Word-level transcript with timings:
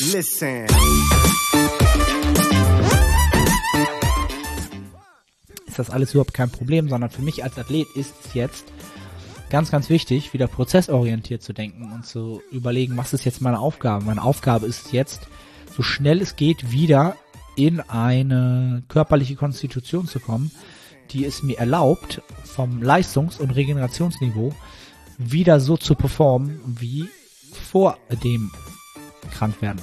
Listen. 0.00 0.66
Ist 5.66 5.78
das 5.78 5.90
alles 5.90 6.12
überhaupt 6.12 6.34
kein 6.34 6.50
Problem, 6.50 6.88
sondern 6.88 7.10
für 7.10 7.22
mich 7.22 7.44
als 7.44 7.56
Athlet 7.56 7.86
ist 7.94 8.12
es 8.24 8.34
jetzt 8.34 8.72
ganz, 9.50 9.70
ganz 9.70 9.88
wichtig, 9.90 10.32
wieder 10.32 10.48
prozessorientiert 10.48 11.44
zu 11.44 11.52
denken 11.52 11.92
und 11.92 12.06
zu 12.06 12.42
überlegen, 12.50 12.96
was 12.96 13.12
ist 13.12 13.24
jetzt 13.24 13.40
meine 13.40 13.60
Aufgabe? 13.60 14.04
Meine 14.04 14.22
Aufgabe 14.22 14.66
ist 14.66 14.92
jetzt, 14.92 15.28
so 15.76 15.82
schnell 15.84 16.20
es 16.20 16.34
geht, 16.34 16.72
wieder 16.72 17.16
in 17.54 17.78
eine 17.78 18.82
körperliche 18.88 19.36
Konstitution 19.36 20.08
zu 20.08 20.18
kommen, 20.18 20.50
die 21.10 21.24
es 21.24 21.44
mir 21.44 21.58
erlaubt, 21.58 22.20
vom 22.42 22.82
Leistungs- 22.82 23.38
und 23.38 23.50
Regenerationsniveau 23.50 24.52
wieder 25.18 25.60
so 25.60 25.76
zu 25.76 25.94
performen 25.94 26.60
wie 26.80 27.08
vor 27.70 27.96
dem 28.24 28.50
Krankwerden. 29.34 29.82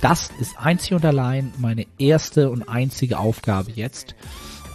Das 0.00 0.30
ist 0.40 0.58
einzig 0.58 0.94
und 0.94 1.04
allein 1.04 1.52
meine 1.58 1.86
erste 1.98 2.50
und 2.50 2.68
einzige 2.68 3.18
Aufgabe 3.18 3.72
jetzt. 3.72 4.14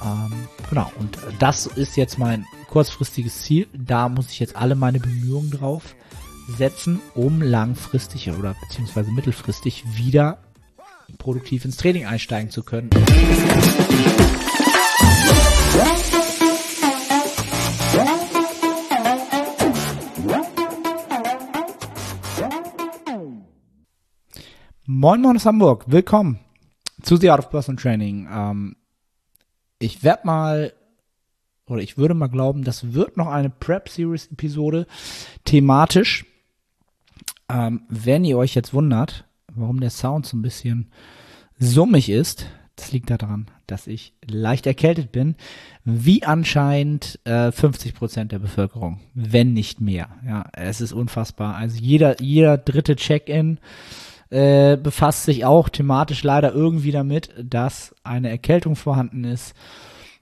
Ähm, 0.04 0.48
genau, 0.70 0.92
und 1.00 1.18
das 1.40 1.66
ist 1.66 1.96
jetzt 1.96 2.18
mein 2.18 2.46
kurzfristiges 2.68 3.44
Ziel. 3.44 3.68
Da 3.74 4.10
muss 4.10 4.32
ich 4.32 4.40
jetzt 4.40 4.56
alle 4.56 4.76
meine 4.76 5.00
Bemühungen 5.00 5.52
drauf 5.52 5.96
setzen, 6.58 7.00
um 7.16 7.42
langfristig 7.42 8.30
oder 8.32 8.56
beziehungsweise 8.68 9.12
mittelfristig 9.12 9.84
wieder 9.96 10.40
produktiv 11.18 11.64
ins 11.66 11.78
Training 11.78 12.06
einsteigen 12.06 12.50
zu 12.50 12.64
können. 12.64 12.90
Moin 25.04 25.20
Moin 25.20 25.36
aus 25.36 25.46
Hamburg, 25.46 25.84
willkommen 25.88 26.40
zu 27.02 27.18
The 27.18 27.30
Art 27.30 27.40
of 27.40 27.50
Personal 27.50 27.76
Training. 27.76 28.26
Ähm, 28.32 28.78
ich 29.78 30.02
werde 30.02 30.26
mal, 30.26 30.72
oder 31.66 31.82
ich 31.82 31.98
würde 31.98 32.14
mal 32.14 32.30
glauben, 32.30 32.64
das 32.64 32.94
wird 32.94 33.18
noch 33.18 33.28
eine 33.28 33.50
Prep 33.50 33.90
Series 33.90 34.28
Episode 34.28 34.88
thematisch. 35.44 36.26
Ähm, 37.50 37.82
wenn 37.90 38.24
ihr 38.24 38.38
euch 38.38 38.56
jetzt 38.56 38.74
wundert, 38.74 39.26
warum 39.54 39.82
der 39.82 39.90
Sound 39.90 40.26
so 40.26 40.38
ein 40.38 40.42
bisschen 40.42 40.90
summig 41.60 42.08
ist, 42.08 42.46
das 42.78 42.94
liegt 42.94 43.10
daran, 43.10 43.48
dass 43.68 43.88
ich 43.88 44.14
leicht 44.26 44.66
erkältet 44.66 45.12
bin, 45.12 45.36
wie 45.84 46.24
anscheinend 46.24 47.20
äh, 47.26 47.52
50 47.52 47.94
Prozent 47.94 48.32
der 48.32 48.40
Bevölkerung, 48.40 49.02
wenn 49.14 49.52
nicht 49.52 49.82
mehr. 49.82 50.08
Ja, 50.26 50.46
es 50.54 50.80
ist 50.80 50.94
unfassbar. 50.94 51.56
Also 51.56 51.78
jeder, 51.78 52.22
jeder 52.22 52.58
dritte 52.58 52.96
Check-in 52.96 53.60
äh, 54.34 54.78
befasst 54.82 55.26
sich 55.26 55.46
auch 55.46 55.70
thematisch 55.70 56.24
leider 56.24 56.54
irgendwie 56.54 56.92
damit, 56.92 57.30
dass 57.38 57.94
eine 58.04 58.30
Erkältung 58.30 58.76
vorhanden 58.76 59.26
ist. 59.26 59.54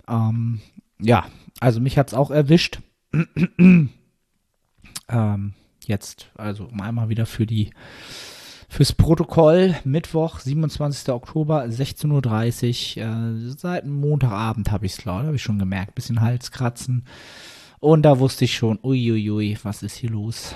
Ähm, 0.06 0.60
ja, 1.00 1.26
also 1.62 1.80
mich 1.80 1.98
hat's 1.98 2.14
auch 2.14 2.30
erwischt. 2.30 2.82
ähm, 3.58 3.90
jetzt, 5.86 6.30
also 6.36 6.66
um 6.66 6.82
einmal 6.82 7.08
wieder 7.08 7.26
für 7.26 7.46
die 7.46 7.72
fürs 8.68 8.92
Protokoll 8.92 9.76
Mittwoch, 9.86 10.40
27. 10.40 11.14
Oktober, 11.14 11.64
16.30 11.64 12.98
Uhr. 12.98 13.04
Äh, 13.04 13.50
seit 13.58 13.86
Montagabend 13.86 14.72
habe 14.72 14.86
ich 14.86 14.94
es, 14.94 14.98
glaube 14.98 15.28
habe 15.28 15.36
ich 15.38 15.44
schon 15.44 15.60
gemerkt. 15.60 15.96
Bisschen 15.96 16.20
Halskratzen. 16.20 17.06
Und 17.82 18.04
da 18.04 18.20
wusste 18.20 18.46
ich 18.46 18.56
schon, 18.56 18.78
uiuiui, 18.84 19.58
was 19.64 19.82
ist 19.82 19.96
hier 19.96 20.12
los? 20.12 20.54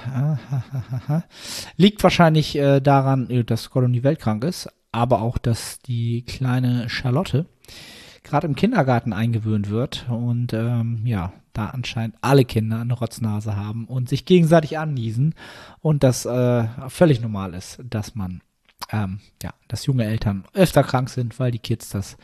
Liegt 1.76 2.04
wahrscheinlich 2.04 2.56
äh, 2.56 2.80
daran, 2.82 3.32
äh, 3.32 3.44
dass 3.44 3.72
Gott 3.72 3.84
um 3.84 3.92
die 3.92 4.04
Welt 4.04 4.20
krank 4.20 4.44
ist, 4.44 4.70
aber 4.92 5.24
auch, 5.24 5.40
dass 5.40 5.80
die 5.80 6.22
kleine 6.22 6.88
Charlotte 6.88 7.48
gerade 8.24 8.46
im 8.46 8.56
Kindergarten 8.56 9.12
eingewöhnt 9.12 9.72
wird 9.72 10.06
und 10.08 10.54
ähm, 10.54 11.02
ja, 11.04 11.34
da 11.54 11.68
anscheinend 11.70 12.16
alle 12.22 12.46
Kinder 12.46 12.82
eine 12.82 12.94
Rotznase 12.94 13.56
haben 13.56 13.86
und 13.86 14.08
sich 14.08 14.26
gegenseitig 14.26 14.78
anniesen 14.78 15.34
und 15.82 16.04
das 16.04 16.28
äh, 16.28 16.68
völlig 16.90 17.22
normal 17.22 17.56
ist, 17.56 17.80
dass 17.90 18.14
man 18.14 18.42
ähm, 18.92 19.20
ja, 19.42 19.52
dass 19.68 19.88
junge 19.88 20.06
Eltern 20.06 20.46
öfter 20.54 20.84
krank 20.84 21.10
sind, 21.10 21.40
weil 21.40 21.50
die 21.50 21.60
Kids 21.60 21.90
das 21.90 22.18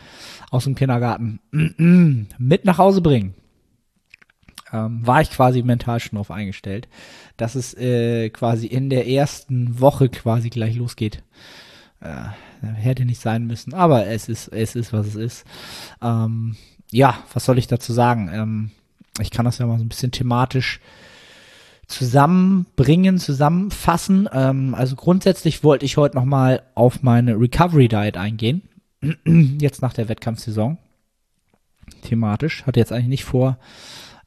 aus 0.52 0.66
dem 0.66 0.76
Kindergarten 0.76 1.40
mit 2.38 2.66
nach 2.66 2.78
Hause 2.78 3.02
bringen. 3.02 3.34
Ähm, 4.74 5.06
war 5.06 5.22
ich 5.22 5.32
quasi 5.32 5.64
mental 5.64 6.00
schon 6.00 6.16
darauf 6.16 6.32
eingestellt, 6.32 6.88
dass 7.38 7.56
es 7.56 7.74
äh, 7.74 8.30
quasi 8.30 8.68
in 8.68 8.90
der 8.90 9.08
ersten 9.08 9.80
Woche 9.80 10.10
quasi 10.10 10.50
gleich 10.50 10.76
losgeht. 10.76 11.24
Äh, 12.00 12.30
hätte 12.62 13.06
nicht 13.06 13.22
sein 13.22 13.46
müssen, 13.46 13.74
aber 13.74 14.08
es 14.08 14.30
ist, 14.30 14.48
es 14.48 14.76
ist, 14.76 14.94
was 14.94 15.08
es 15.08 15.16
ist. 15.16 15.46
Ähm, 16.02 16.56
ja, 16.92 17.20
was 17.34 17.46
soll 17.46 17.58
ich 17.58 17.68
dazu 17.68 17.94
sagen? 17.94 18.30
Ähm, 18.34 18.72
ich 19.20 19.32
kann 19.32 19.46
das 19.46 19.58
ja 19.58 19.66
mal 19.66 19.78
so 19.78 19.84
ein 19.84 19.90
bisschen 19.90 20.12
thematisch 20.12 20.80
zusammenbringen, 21.88 23.20
zusammenfassen. 23.20 24.28
Ähm, 24.32 24.74
also 24.74 24.96
grundsätzlich 24.96 25.64
wollte 25.64 25.86
ich 25.86 25.98
heute 25.98 26.16
nochmal 26.16 26.64
auf 26.76 27.04
meine 27.04 27.40
Recovery 27.40 27.88
Diet 27.88 28.18
eingehen. 28.18 28.64
Jetzt 29.60 29.82
nach 29.82 29.94
der 29.94 30.10
Wettkampfsaison. 30.10 30.78
Thematisch. 32.04 32.66
Hatte 32.66 32.80
jetzt 32.80 32.92
eigentlich 32.92 33.08
nicht 33.08 33.26
vor, 33.26 33.58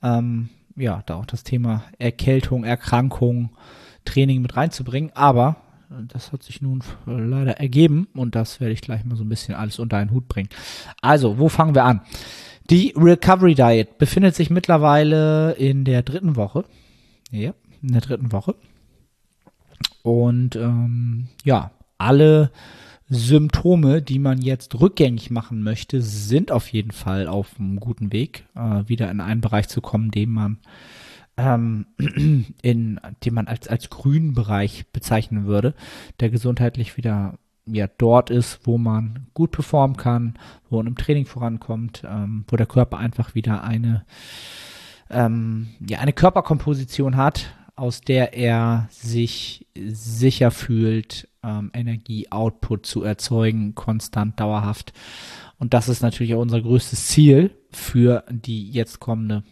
ähm, 0.04 0.50
ja, 0.76 1.02
da 1.06 1.16
auch 1.16 1.26
das 1.26 1.42
Thema 1.42 1.84
Erkältung, 1.98 2.64
Erkrankung, 2.64 3.50
Training 4.04 4.42
mit 4.42 4.56
reinzubringen. 4.56 5.10
Aber 5.14 5.56
das 6.08 6.32
hat 6.32 6.42
sich 6.42 6.62
nun 6.62 6.82
leider 7.06 7.58
ergeben 7.58 8.08
und 8.14 8.34
das 8.34 8.60
werde 8.60 8.72
ich 8.72 8.80
gleich 8.80 9.04
mal 9.04 9.16
so 9.16 9.24
ein 9.24 9.28
bisschen 9.28 9.54
alles 9.54 9.78
unter 9.78 9.96
einen 9.96 10.10
Hut 10.10 10.28
bringen. 10.28 10.48
Also, 11.00 11.38
wo 11.38 11.48
fangen 11.48 11.74
wir 11.74 11.84
an? 11.84 12.00
Die 12.70 12.94
Recovery 12.96 13.54
Diet 13.54 13.98
befindet 13.98 14.34
sich 14.34 14.50
mittlerweile 14.50 15.52
in 15.52 15.84
der 15.84 16.02
dritten 16.02 16.36
Woche. 16.36 16.64
Ja, 17.30 17.52
in 17.82 17.92
der 17.92 18.00
dritten 18.00 18.32
Woche. 18.32 18.54
Und 20.02 20.56
ähm, 20.56 21.28
ja, 21.44 21.70
alle 21.98 22.50
Symptome, 23.14 24.02
die 24.02 24.18
man 24.18 24.42
jetzt 24.42 24.80
rückgängig 24.80 25.30
machen 25.30 25.62
möchte, 25.62 26.02
sind 26.02 26.50
auf 26.50 26.68
jeden 26.68 26.90
Fall 26.90 27.28
auf 27.28 27.58
einem 27.58 27.80
guten 27.80 28.12
Weg, 28.12 28.46
äh, 28.54 28.88
wieder 28.88 29.10
in 29.10 29.20
einen 29.20 29.40
Bereich 29.40 29.68
zu 29.68 29.80
kommen, 29.80 30.10
den 30.10 30.30
man 30.30 30.58
ähm, 31.36 31.86
in 32.62 33.00
den 33.24 33.34
man 33.34 33.46
als 33.46 33.68
als 33.68 33.90
grünen 33.90 34.34
Bereich 34.34 34.86
bezeichnen 34.92 35.46
würde, 35.46 35.74
der 36.20 36.30
gesundheitlich 36.30 36.96
wieder 36.96 37.38
ja 37.66 37.86
dort 37.98 38.30
ist, 38.30 38.60
wo 38.64 38.78
man 38.78 39.26
gut 39.32 39.52
performen 39.52 39.96
kann, 39.96 40.34
wo 40.68 40.76
man 40.76 40.86
im 40.86 40.96
Training 40.96 41.26
vorankommt, 41.26 42.02
ähm, 42.06 42.44
wo 42.48 42.56
der 42.56 42.66
Körper 42.66 42.98
einfach 42.98 43.34
wieder 43.34 43.64
eine 43.64 44.04
ähm, 45.10 45.68
ja 45.86 45.98
eine 45.98 46.12
Körperkomposition 46.12 47.16
hat, 47.16 47.54
aus 47.76 48.00
der 48.00 48.34
er 48.34 48.88
sich 48.90 49.66
sicher 49.74 50.50
fühlt, 50.50 51.28
ähm, 51.42 51.70
Energie-Output 51.74 52.86
zu 52.86 53.02
erzeugen, 53.02 53.74
konstant, 53.74 54.38
dauerhaft. 54.38 54.92
Und 55.58 55.74
das 55.74 55.88
ist 55.88 56.02
natürlich 56.02 56.34
auch 56.34 56.40
unser 56.40 56.60
größtes 56.60 57.06
Ziel 57.08 57.50
für 57.70 58.24
die 58.30 58.70
jetzt 58.70 59.00
kommende 59.00 59.42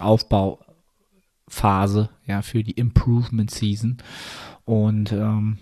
Aufbauphase, 0.00 0.60
ja, 2.26 2.42
für 2.42 2.62
die 2.62 2.72
Improvement 2.72 3.50
Season. 3.50 3.98
Und 4.64 5.12
ähm, 5.12 5.58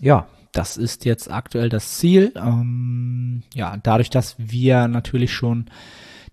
ja, 0.00 0.26
das 0.52 0.76
ist 0.76 1.04
jetzt 1.04 1.30
aktuell 1.30 1.68
das 1.68 1.98
Ziel. 1.98 2.32
Ähm, 2.36 3.42
ja, 3.54 3.76
dadurch, 3.76 4.10
dass 4.10 4.36
wir 4.38 4.88
natürlich 4.88 5.32
schon 5.32 5.66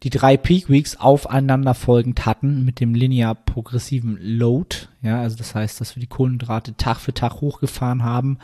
die 0.04 0.10
drei 0.10 0.38
Peak 0.38 0.70
Weeks 0.70 0.98
aufeinander 0.98 1.74
folgend 1.74 2.26
hatten 2.26 2.66
mit 2.66 2.80
dem 2.80 2.94
linear 2.94 3.36
progressiven 3.36 4.18
Load. 4.22 4.88
Ja, 5.02 5.22
also 5.22 5.38
das 5.38 5.56
heißt, 5.56 5.80
dass 5.80 5.96
wir 5.96 6.02
die 6.02 6.08
Kohlenhydrate 6.08 6.76
Tag 6.76 6.98
für 6.98 7.14
Tag 7.14 7.42
hochgefahren 7.42 8.04
haben 8.04 8.40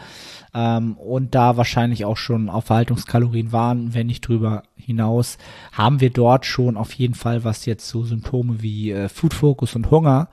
ähm, 0.54 0.96
und 0.98 1.36
da 1.36 1.58
wahrscheinlich 1.58 2.06
auch 2.06 2.18
schon 2.18 2.50
auf 2.50 2.66
Verhaltungskalorien 2.66 3.52
waren, 3.52 3.94
wenn 3.94 4.08
nicht 4.08 4.28
drüber 4.28 4.64
hinaus, 4.76 5.38
haben 5.72 6.02
wir 6.02 6.10
dort 6.10 6.46
schon 6.46 6.78
auf 6.78 6.94
jeden 6.94 7.16
Fall, 7.16 7.44
was 7.44 7.66
jetzt 7.66 7.88
so 7.88 8.04
Symptome 8.04 8.62
wie 8.62 8.92
äh, 8.92 9.10
Food 9.10 9.34
Focus 9.34 9.76
und 9.76 9.92
Hunger 9.92 10.30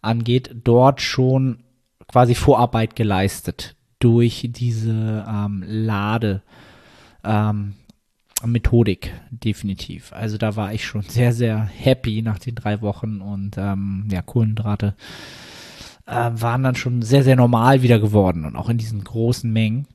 angeht, 0.00 0.54
dort 0.64 1.00
schon 1.00 1.64
quasi 2.08 2.34
Vorarbeit 2.34 2.96
geleistet 2.96 3.76
durch 3.98 4.48
diese 4.50 5.24
ähm, 5.28 5.64
Lade. 5.66 6.42
Ähm, 7.24 7.74
Methodik, 8.46 9.12
definitiv. 9.30 10.12
Also 10.12 10.38
da 10.38 10.56
war 10.56 10.72
ich 10.72 10.84
schon 10.84 11.02
sehr, 11.08 11.32
sehr 11.32 11.58
happy 11.58 12.22
nach 12.22 12.38
den 12.38 12.54
drei 12.54 12.80
Wochen 12.80 13.20
und 13.20 13.56
ähm, 13.58 14.08
ja, 14.10 14.22
Kohlenhydrate 14.22 14.94
äh, 16.06 16.30
waren 16.34 16.62
dann 16.62 16.74
schon 16.74 17.02
sehr, 17.02 17.24
sehr 17.24 17.36
normal 17.36 17.82
wieder 17.82 17.98
geworden 17.98 18.44
und 18.44 18.56
auch 18.56 18.68
in 18.68 18.78
diesen 18.78 19.02
großen 19.04 19.50
Mengen. 19.52 19.86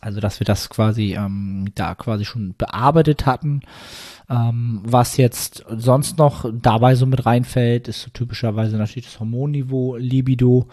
Also, 0.00 0.20
dass 0.20 0.40
wir 0.40 0.44
das 0.44 0.70
quasi 0.70 1.14
ähm, 1.14 1.70
da 1.74 1.94
quasi 1.94 2.24
schon 2.24 2.54
bearbeitet 2.56 3.26
hatten. 3.26 3.62
Ähm, 4.30 4.80
was 4.84 5.16
jetzt 5.16 5.64
sonst 5.68 6.18
noch 6.18 6.48
dabei 6.52 6.94
so 6.94 7.06
mit 7.06 7.26
reinfällt, 7.26 7.88
ist 7.88 8.02
so 8.02 8.10
typischerweise 8.10 8.76
natürlich 8.76 9.06
das 9.06 9.20
Hormonniveau, 9.20 9.96
Libido. 9.96 10.68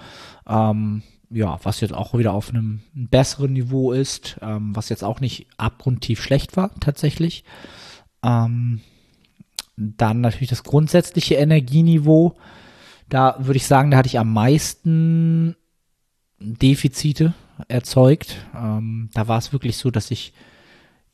Ähm, 0.48 1.02
ja, 1.30 1.60
was 1.64 1.82
jetzt 1.82 1.94
auch 1.94 2.18
wieder 2.18 2.34
auf 2.34 2.50
einem 2.50 2.82
besseren 2.94 3.54
Niveau 3.54 3.92
ist, 3.92 4.38
ähm, 4.42 4.76
was 4.76 4.90
jetzt 4.90 5.04
auch 5.04 5.20
nicht 5.20 5.48
abgrundtief 5.58 6.22
schlecht 6.22 6.58
war, 6.58 6.74
tatsächlich. 6.80 7.44
Ähm, 8.24 8.82
dann 9.78 10.22
natürlich 10.22 10.50
das 10.50 10.64
grundsätzliche 10.64 11.36
Energieniveau. 11.36 12.36
Da 13.10 13.36
würde 13.40 13.58
ich 13.58 13.68
sagen, 13.68 13.92
da 13.92 13.98
hatte 13.98 14.08
ich 14.08 14.20
am 14.20 14.32
meisten 14.32 15.56
Defizite 16.40 17.34
erzeugt. 17.68 18.38
Ähm, 18.56 19.10
da 19.14 19.28
war 19.28 19.38
es 19.38 19.54
wirklich 19.54 19.78
so, 19.78 19.92
dass 19.92 20.12
ich 20.12 20.34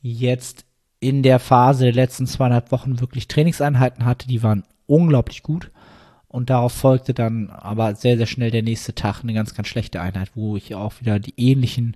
jetzt 0.00 0.64
in 1.00 1.22
der 1.22 1.40
Phase 1.40 1.84
der 1.84 1.94
letzten 1.94 2.26
zweieinhalb 2.26 2.70
Wochen 2.70 3.00
wirklich 3.00 3.26
Trainingseinheiten 3.26 4.04
hatte, 4.04 4.28
die 4.28 4.42
waren 4.42 4.64
unglaublich 4.86 5.42
gut. 5.42 5.71
Und 6.32 6.48
darauf 6.48 6.72
folgte 6.72 7.12
dann 7.12 7.50
aber 7.50 7.94
sehr, 7.94 8.16
sehr 8.16 8.26
schnell 8.26 8.50
der 8.50 8.62
nächste 8.62 8.94
Tag 8.94 9.22
eine 9.22 9.34
ganz, 9.34 9.54
ganz 9.54 9.68
schlechte 9.68 10.00
Einheit, 10.00 10.30
wo 10.34 10.56
ich 10.56 10.74
auch 10.74 10.94
wieder 10.98 11.20
die 11.20 11.34
ähnlichen 11.36 11.94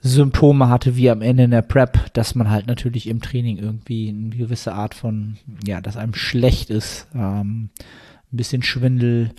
Symptome 0.00 0.68
hatte 0.70 0.96
wie 0.96 1.10
am 1.10 1.20
Ende 1.20 1.44
in 1.44 1.50
der 1.50 1.62
Prep, 1.62 2.12
dass 2.14 2.34
man 2.34 2.50
halt 2.50 2.66
natürlich 2.66 3.06
im 3.06 3.20
Training 3.20 3.58
irgendwie 3.58 4.08
eine 4.08 4.34
gewisse 4.34 4.72
Art 4.72 4.94
von, 4.94 5.36
ja, 5.66 5.82
dass 5.82 5.98
einem 5.98 6.14
schlecht 6.14 6.70
ist, 6.70 7.08
ähm, 7.14 7.68
ein 8.32 8.36
bisschen 8.36 8.62
Schwindel, 8.62 9.32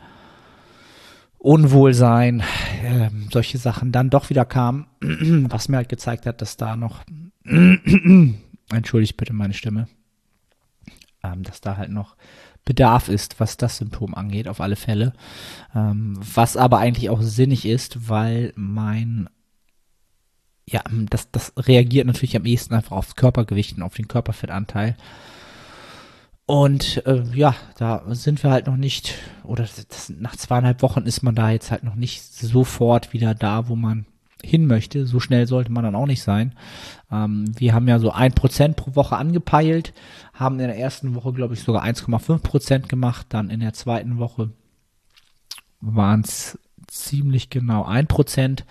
Unwohlsein, 1.40 2.42
äh, 2.84 3.10
solche 3.32 3.58
Sachen 3.58 3.92
dann 3.92 4.12
doch 4.12 4.30
wieder 4.30 4.46
kamen, 4.46 4.86
was 5.02 5.70
mir 5.70 5.78
halt 5.78 5.90
gezeigt 5.90 6.28
hat, 6.28 6.42
dass 6.42 6.58
da 6.58 6.76
noch, 6.76 7.04
entschuldigt 8.70 9.18
bitte 9.18 9.34
meine 9.34 9.54
Stimme, 9.54 9.88
ähm, 11.24 11.42
dass 11.42 11.62
da 11.62 11.78
halt 11.78 11.92
noch 11.92 12.16
Bedarf 12.68 13.08
ist, 13.08 13.40
was 13.40 13.56
das 13.56 13.78
Symptom 13.78 14.14
angeht, 14.14 14.50
auf 14.50 14.60
alle 14.60 14.76
Fälle. 14.76 15.14
Ähm, 15.74 16.20
was 16.20 16.58
aber 16.58 16.80
eigentlich 16.80 17.10
auch 17.10 17.22
sinnig 17.22 17.66
ist, 17.66 18.10
weil 18.10 18.52
mein, 18.58 19.30
ja, 20.70 20.82
das, 21.10 21.32
das 21.32 21.54
reagiert 21.56 22.08
natürlich 22.08 22.36
am 22.36 22.46
ehesten 22.46 22.74
einfach 22.76 22.92
aufs 22.92 23.16
Körpergewicht 23.16 23.78
und 23.78 23.84
auf 23.84 23.96
den 23.96 24.10
Körperfettanteil. 24.10 24.98
Und 26.46 27.06
äh, 27.06 27.24
ja, 27.34 27.56
da 27.78 28.04
sind 28.10 28.44
wir 28.44 28.52
halt 28.52 28.68
noch 28.68 28.76
nicht, 28.76 29.16
oder 29.46 29.64
das, 29.64 30.10
nach 30.10 30.36
zweieinhalb 30.36 30.82
Wochen 30.82 31.04
ist 31.04 31.24
man 31.24 31.36
da 31.36 31.50
jetzt 31.52 31.72
halt 31.72 31.84
noch 31.84 31.96
nicht 31.96 32.22
sofort 32.22 33.14
wieder 33.14 33.34
da, 33.34 33.70
wo 33.70 33.78
man 33.78 34.06
hin 34.44 34.68
möchte. 34.68 35.06
So 35.06 35.20
schnell 35.20 35.48
sollte 35.48 35.72
man 35.72 35.84
dann 35.84 35.96
auch 35.96 36.06
nicht 36.06 36.24
sein. 36.24 36.54
Ähm, 37.12 37.46
wir 37.58 37.74
haben 37.74 37.88
ja 37.88 38.00
so 38.00 38.12
ein 38.12 38.34
Prozent 38.34 38.76
pro 38.76 38.96
Woche 38.96 39.18
angepeilt, 39.18 39.94
haben 40.34 40.60
in 40.60 40.68
der 40.68 40.78
ersten 40.78 41.16
Woche, 41.16 41.34
glaube 41.34 41.54
ich, 41.54 41.62
sogar 41.62 41.84
1,5 41.84 42.40
Prozent 42.40 42.90
gemacht. 42.90 43.28
Dann 43.30 43.50
in 43.50 43.60
der 43.60 43.74
zweiten 43.74 44.18
Woche 44.18 44.52
waren 45.82 46.22
es 46.22 46.60
ziemlich 46.88 47.50
genau 47.50 47.84
ein 47.84 48.08
Prozent. 48.08 48.66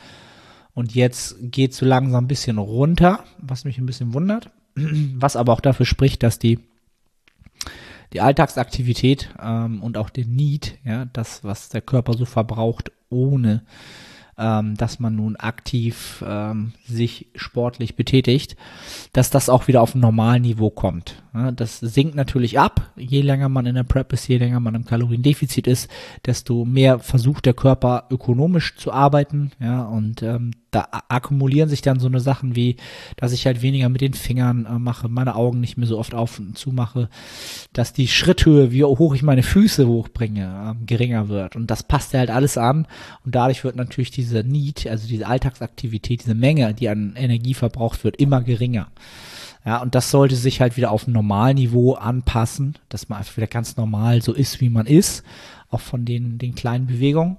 Und 0.75 0.95
jetzt 0.95 1.37
geht 1.41 1.75
so 1.75 1.87
langsam 1.87 2.25
ein 2.25 2.29
bisschen 2.29 2.59
runter, 2.59 3.25
was 3.39 3.65
mich 3.65 3.79
ein 3.79 3.87
bisschen 3.87 4.13
wundert. 4.15 4.51
Was 5.15 5.37
aber 5.37 5.55
auch 5.55 5.63
dafür 5.63 5.87
spricht, 5.87 6.23
dass 6.23 6.39
die 6.39 6.59
die 8.13 8.21
Alltagsaktivität 8.21 9.31
ähm, 9.43 9.83
und 9.83 9.97
auch 9.97 10.11
den 10.11 10.35
Need, 10.35 10.79
ja, 10.85 11.07
das, 11.07 11.43
was 11.45 11.69
der 11.69 11.81
Körper 11.81 12.15
so 12.15 12.25
verbraucht, 12.25 12.93
ohne 13.09 13.65
ähm, 14.39 14.77
dass 14.77 14.99
man 14.99 15.17
nun 15.17 15.37
aktiv 15.37 16.23
ähm, 16.27 16.73
sich 16.87 17.29
sportlich 17.35 17.97
betätigt, 17.97 18.57
dass 19.13 19.31
das 19.31 19.49
auch 19.49 19.69
wieder 19.69 19.81
auf 19.83 19.95
ein 19.95 20.01
normalen 20.01 20.43
Niveau 20.43 20.71
kommt. 20.71 21.23
Ja, 21.35 21.53
das 21.53 21.81
sinkt 21.81 22.15
natürlich 22.15 22.59
ab. 22.59 22.93
Je 22.97 23.23
länger 23.23 23.49
man 23.49 23.67
in 23.67 23.75
der 23.75 23.85
Prep 23.85 24.13
ist, 24.13 24.29
je 24.29 24.39
länger 24.39 24.61
man 24.61 24.75
im 24.75 24.85
Kaloriendefizit 24.85 25.67
ist, 25.67 25.91
desto 26.25 26.65
mehr 26.65 26.99
versucht 26.99 27.47
der 27.47 27.55
Körper 27.55 28.05
ökonomisch 28.11 28.77
zu 28.77 28.93
arbeiten. 28.93 29.53
Ja, 29.61 29.83
und 29.83 30.23
ähm, 30.23 30.53
da 30.71 30.89
akkumulieren 31.09 31.69
sich 31.69 31.81
dann 31.81 32.01
so 32.01 32.07
eine 32.07 32.21
Sachen 32.21 32.57
wie, 32.57 32.77
dass 33.17 33.33
ich 33.33 33.47
halt 33.47 33.63
weniger 33.63 33.89
mit 33.89 34.01
den 34.01 34.15
Fingern 34.15 34.67
äh, 34.67 34.79
mache, 34.79 35.09
meine 35.09 35.35
Augen 35.35 35.61
nicht 35.61 35.77
mehr 35.77 35.87
so 35.87 35.99
oft 35.99 36.15
auf 36.15 36.39
und 36.39 36.59
zu 36.59 36.71
mache, 36.71 37.09
dass 37.73 37.93
die 37.93 38.09
Schritthöhe, 38.09 38.73
wie 38.73 38.85
hoch 38.85 39.15
ich 39.15 39.23
meine 39.23 39.43
Füße 39.43 39.87
hochbringe, 39.87 40.77
äh, 40.77 40.85
geringer 40.85 41.29
wird. 41.29 41.57
Und 41.57 41.71
das 41.71 41.83
passt 41.83 42.13
ja 42.13 42.19
halt 42.19 42.31
alles 42.31 42.59
an. 42.59 42.87
Und 43.25 43.35
dadurch 43.35 43.65
wird 43.65 43.77
natürlich 43.77 44.11
diese 44.11 44.43
Need, 44.45 44.87
also 44.87 45.07
diese 45.09 45.27
Alltagsaktivität, 45.27 46.23
diese 46.25 46.35
Menge, 46.35 46.75
die 46.75 46.89
an 46.89 47.15
Energie 47.17 47.55
verbraucht 47.55 48.05
wird, 48.05 48.17
immer 48.17 48.43
geringer. 48.43 48.89
Ja, 49.65 49.83
und 49.83 49.95
das 49.95 50.11
sollte 50.11 50.37
sich 50.37 50.61
halt 50.61 50.77
wieder 50.77 50.93
auf 50.93 51.09
ein 51.09 51.13
Normalniveau 51.13 51.95
anpassen, 51.95 52.77
dass 52.89 53.09
man 53.09 53.19
einfach 53.19 53.37
wieder 53.37 53.49
ganz 53.49 53.77
normal 53.77 54.23
so 54.23 54.33
ist, 54.33 54.61
wie 54.61 54.69
man 54.69 54.87
ist, 54.87 55.25
auch 55.71 55.81
von 55.81 56.05
den, 56.05 56.39
den 56.39 56.55
kleinen 56.55 56.87
Bewegungen. 56.87 57.37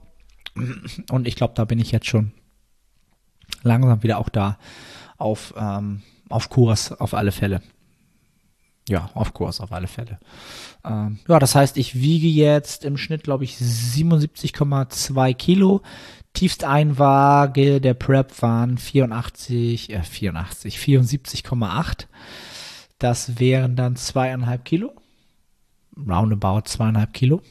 Und 1.10 1.28
ich 1.28 1.36
glaube, 1.36 1.54
da 1.56 1.64
bin 1.66 1.80
ich 1.80 1.92
jetzt 1.92 2.08
schon 2.08 2.34
langsam 3.68 4.04
wieder 4.04 4.18
auch 4.18 4.30
da 4.30 4.58
auf, 5.18 5.54
ähm, 5.58 6.02
auf 6.30 6.50
Kurs 6.50 6.92
auf 6.92 7.14
alle 7.14 7.32
Fälle. 7.32 7.62
Ja, 8.90 9.10
auf 9.14 9.34
Kurs 9.34 9.60
auf 9.60 9.74
alle 9.74 9.88
Fälle. 9.88 10.18
Ähm, 10.86 11.20
ja, 11.28 11.40
das 11.40 11.56
heißt, 11.56 11.78
ich 11.78 11.96
wiege 11.96 12.28
jetzt 12.28 12.86
im 12.86 12.98
Schnitt, 12.98 13.24
glaube 13.24 13.44
ich, 13.44 13.58
77,2 13.58 15.34
Kilo. 15.34 15.82
Tiefsteinwaage 16.34 17.82
der 17.82 17.96
Prep 17.96 18.42
waren 18.42 18.78
84, 18.78 19.90
äh, 19.90 20.04
84, 20.04 20.78
74,8. 20.80 22.08
Das 23.00 23.40
wären 23.40 23.76
dann 23.76 23.96
zweieinhalb 23.96 24.64
Kilo. 24.64 24.94
Roundabout 25.98 26.62
zweieinhalb 26.66 27.14
Kilo. 27.14 27.42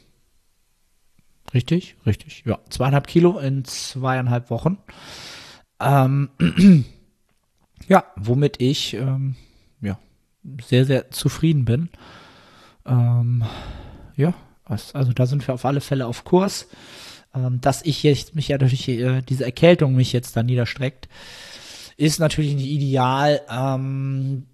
Richtig, 1.52 1.96
richtig. 2.06 2.44
Ja, 2.46 2.58
zweieinhalb 2.70 3.06
Kilo 3.06 3.38
in 3.38 3.64
zweieinhalb 3.64 4.50
Wochen. 4.50 4.78
Ähm, 5.80 6.30
ja, 7.88 8.04
womit 8.16 8.60
ich 8.60 8.94
ähm, 8.94 9.36
ja, 9.80 9.98
sehr, 10.64 10.84
sehr 10.84 11.10
zufrieden 11.10 11.64
bin. 11.64 11.88
Ähm, 12.86 13.44
ja, 14.16 14.34
also 14.64 15.12
da 15.12 15.26
sind 15.26 15.46
wir 15.46 15.54
auf 15.54 15.64
alle 15.64 15.80
Fälle 15.80 16.06
auf 16.06 16.24
Kurs. 16.24 16.68
Ähm, 17.34 17.60
dass 17.60 17.82
ich 17.82 18.02
jetzt 18.02 18.34
mich 18.34 18.48
ja 18.48 18.58
durch 18.58 18.88
äh, 18.88 19.20
diese 19.22 19.44
Erkältung 19.44 19.94
mich 19.94 20.12
jetzt 20.12 20.36
da 20.36 20.42
niederstreckt, 20.42 21.08
ist 21.96 22.18
natürlich 22.18 22.54
nicht 22.54 22.68
ideal. 22.68 23.42
Ähm, 23.50 24.46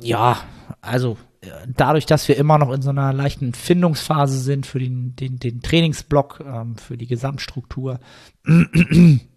ja, 0.00 0.38
also 0.80 1.18
äh, 1.42 1.48
dadurch, 1.74 2.06
dass 2.06 2.28
wir 2.28 2.36
immer 2.36 2.58
noch 2.58 2.72
in 2.72 2.80
so 2.80 2.90
einer 2.90 3.12
leichten 3.12 3.52
Findungsphase 3.52 4.38
sind 4.38 4.66
für 4.66 4.78
den, 4.78 5.14
den, 5.16 5.38
den 5.38 5.60
Trainingsblock, 5.60 6.42
ähm, 6.46 6.76
für 6.76 6.96
die 6.96 7.06
Gesamtstruktur, 7.06 8.00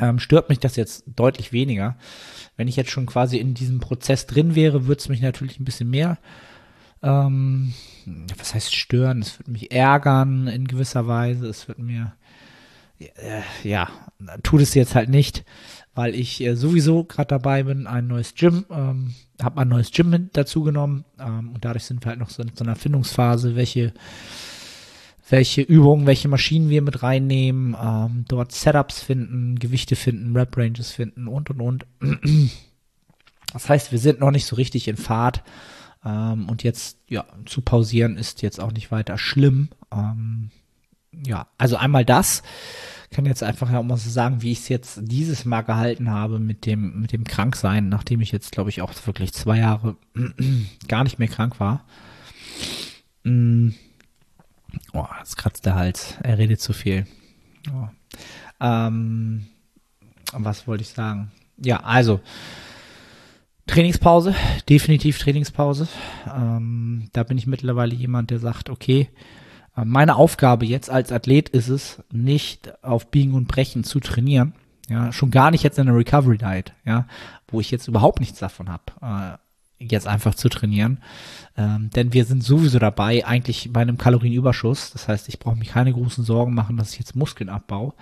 ähm, 0.00 0.18
stört 0.18 0.48
mich 0.48 0.58
das 0.58 0.76
jetzt 0.76 1.04
deutlich 1.06 1.52
weniger. 1.52 1.96
Wenn 2.56 2.68
ich 2.68 2.76
jetzt 2.76 2.90
schon 2.90 3.06
quasi 3.06 3.38
in 3.38 3.54
diesem 3.54 3.80
Prozess 3.80 4.26
drin 4.26 4.54
wäre, 4.54 4.86
würde 4.86 5.00
es 5.00 5.08
mich 5.08 5.20
natürlich 5.20 5.58
ein 5.58 5.64
bisschen 5.64 5.90
mehr, 5.90 6.18
ähm, 7.02 7.74
was 8.38 8.54
heißt 8.54 8.74
stören? 8.74 9.22
Es 9.22 9.38
würde 9.38 9.50
mich 9.50 9.72
ärgern 9.72 10.46
in 10.46 10.66
gewisser 10.66 11.06
Weise. 11.06 11.46
Es 11.46 11.68
wird 11.68 11.78
mir, 11.78 12.12
äh, 12.98 13.42
ja, 13.64 13.88
tut 14.42 14.60
es 14.60 14.74
jetzt 14.74 14.94
halt 14.94 15.08
nicht, 15.08 15.44
weil 15.94 16.14
ich 16.14 16.40
äh, 16.40 16.54
sowieso 16.54 17.04
gerade 17.04 17.28
dabei 17.28 17.64
bin, 17.64 17.86
ein 17.86 18.06
neues 18.06 18.34
Gym, 18.34 18.64
ähm, 18.70 19.14
habe 19.42 19.60
ein 19.60 19.68
neues 19.68 19.90
Gym 19.90 20.30
dazu 20.32 20.62
genommen 20.62 21.04
ähm, 21.18 21.50
und 21.54 21.64
dadurch 21.64 21.84
sind 21.84 22.04
wir 22.04 22.10
halt 22.10 22.20
noch 22.20 22.30
so 22.30 22.42
in 22.42 22.52
so 22.54 22.64
einer 22.64 22.76
Findungsphase, 22.76 23.56
welche 23.56 23.92
welche 25.32 25.62
Übungen, 25.62 26.06
welche 26.06 26.28
Maschinen 26.28 26.68
wir 26.68 26.82
mit 26.82 27.02
reinnehmen, 27.02 27.74
ähm, 27.82 28.26
dort 28.28 28.52
Setups 28.52 29.00
finden, 29.00 29.58
Gewichte 29.58 29.96
finden, 29.96 30.36
Rep 30.36 30.54
Ranges 30.58 30.90
finden 30.90 31.26
und 31.26 31.48
und 31.48 31.60
und. 31.62 31.86
Das 33.54 33.68
heißt, 33.70 33.92
wir 33.92 33.98
sind 33.98 34.20
noch 34.20 34.30
nicht 34.30 34.44
so 34.44 34.56
richtig 34.56 34.88
in 34.88 34.98
Fahrt. 34.98 35.42
Ähm, 36.04 36.50
und 36.50 36.62
jetzt, 36.62 36.98
ja, 37.08 37.24
zu 37.46 37.62
pausieren 37.62 38.18
ist 38.18 38.42
jetzt 38.42 38.60
auch 38.60 38.72
nicht 38.72 38.90
weiter 38.90 39.16
schlimm. 39.16 39.70
Ähm, 39.90 40.50
ja, 41.24 41.46
also 41.56 41.76
einmal 41.76 42.04
das. 42.04 42.42
Kann 43.10 43.24
jetzt 43.24 43.42
einfach 43.42 43.70
ja 43.70 43.82
mal 43.82 43.96
so 43.96 44.10
sagen, 44.10 44.42
wie 44.42 44.52
ich 44.52 44.60
es 44.60 44.68
jetzt 44.68 45.00
dieses 45.02 45.46
Mal 45.46 45.62
gehalten 45.62 46.10
habe 46.10 46.40
mit 46.40 46.66
dem, 46.66 47.00
mit 47.00 47.12
dem 47.12 47.24
Kranksein, 47.24 47.88
nachdem 47.88 48.20
ich 48.20 48.32
jetzt, 48.32 48.52
glaube 48.52 48.68
ich, 48.68 48.82
auch 48.82 48.92
wirklich 49.06 49.32
zwei 49.32 49.58
Jahre 49.58 49.96
gar 50.88 51.04
nicht 51.04 51.18
mehr 51.18 51.28
krank 51.28 51.58
war. 51.58 51.86
Oh, 54.92 55.06
jetzt 55.18 55.36
kratzt 55.36 55.64
der 55.66 55.74
Hals. 55.74 56.16
Er 56.22 56.38
redet 56.38 56.60
zu 56.60 56.72
viel. 56.72 57.06
Oh. 57.72 57.88
Ähm, 58.60 59.46
was 60.32 60.66
wollte 60.66 60.82
ich 60.82 60.90
sagen? 60.90 61.30
Ja, 61.56 61.80
also 61.80 62.20
Trainingspause, 63.66 64.34
definitiv 64.68 65.18
Trainingspause. 65.18 65.88
Ähm, 66.26 67.08
da 67.12 67.22
bin 67.22 67.38
ich 67.38 67.46
mittlerweile 67.46 67.94
jemand, 67.94 68.30
der 68.30 68.38
sagt, 68.38 68.68
okay, 68.68 69.08
äh, 69.76 69.84
meine 69.84 70.16
Aufgabe 70.16 70.66
jetzt 70.66 70.90
als 70.90 71.12
Athlet 71.12 71.48
ist 71.48 71.68
es, 71.68 72.02
nicht 72.10 72.72
auf 72.84 73.10
Biegen 73.10 73.34
und 73.34 73.48
Brechen 73.48 73.84
zu 73.84 74.00
trainieren. 74.00 74.54
Ja, 74.88 75.12
schon 75.12 75.30
gar 75.30 75.50
nicht 75.50 75.62
jetzt 75.62 75.78
in 75.78 75.86
der 75.86 75.94
Recovery 75.94 76.38
Diet, 76.38 76.72
ja, 76.84 77.06
wo 77.48 77.60
ich 77.60 77.70
jetzt 77.70 77.88
überhaupt 77.88 78.20
nichts 78.20 78.40
davon 78.40 78.68
habe. 78.68 79.38
Jetzt 79.90 80.06
einfach 80.06 80.34
zu 80.34 80.48
trainieren. 80.48 80.98
Ähm, 81.56 81.90
denn 81.90 82.12
wir 82.12 82.24
sind 82.24 82.42
sowieso 82.42 82.78
dabei, 82.78 83.26
eigentlich 83.26 83.70
bei 83.72 83.80
einem 83.80 83.98
Kalorienüberschuss. 83.98 84.90
Das 84.92 85.08
heißt, 85.08 85.28
ich 85.28 85.38
brauche 85.38 85.56
mich 85.56 85.68
keine 85.68 85.92
großen 85.92 86.24
Sorgen 86.24 86.54
machen, 86.54 86.76
dass 86.76 86.92
ich 86.92 86.98
jetzt 86.98 87.16
Muskeln 87.16 87.48
abbaue. 87.50 87.92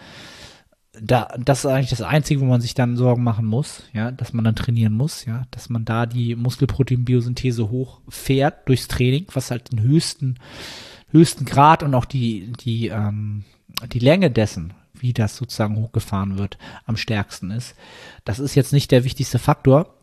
da, 1.00 1.28
das 1.38 1.60
ist 1.60 1.66
eigentlich 1.66 1.90
das 1.90 2.02
Einzige, 2.02 2.40
wo 2.40 2.44
man 2.44 2.60
sich 2.60 2.74
dann 2.74 2.96
Sorgen 2.96 3.22
machen 3.22 3.46
muss, 3.46 3.84
ja, 3.92 4.10
dass 4.10 4.32
man 4.32 4.44
dann 4.44 4.56
trainieren 4.56 4.92
muss, 4.92 5.24
ja, 5.24 5.44
dass 5.50 5.68
man 5.68 5.84
da 5.84 6.06
die 6.06 6.36
Muskelproteinbiosynthese 6.36 7.70
hochfährt 7.70 8.68
durchs 8.68 8.88
Training, 8.88 9.26
was 9.32 9.50
halt 9.50 9.72
den 9.72 9.80
höchsten, 9.80 10.38
höchsten 11.10 11.44
Grad 11.44 11.82
und 11.82 11.94
auch 11.94 12.04
die, 12.04 12.52
die, 12.60 12.88
ähm, 12.88 13.44
die 13.92 14.00
Länge 14.00 14.30
dessen, 14.30 14.74
wie 14.94 15.12
das 15.12 15.36
sozusagen 15.36 15.76
hochgefahren 15.76 16.38
wird, 16.38 16.58
am 16.86 16.96
stärksten 16.96 17.50
ist. 17.50 17.74
Das 18.24 18.38
ist 18.38 18.54
jetzt 18.54 18.72
nicht 18.72 18.90
der 18.90 19.04
wichtigste 19.04 19.38
Faktor. 19.38 19.94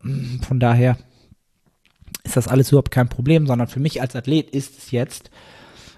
Von 0.41 0.59
daher 0.59 0.97
ist 2.27 2.37
das 2.37 2.47
alles 2.47 2.69
überhaupt 2.69 2.91
kein 2.91 3.09
Problem, 3.09 3.47
sondern 3.47 3.67
für 3.67 3.79
mich 3.79 4.01
als 4.01 4.15
Athlet 4.15 4.49
ist 4.51 4.77
es 4.77 4.91
jetzt, 4.91 5.31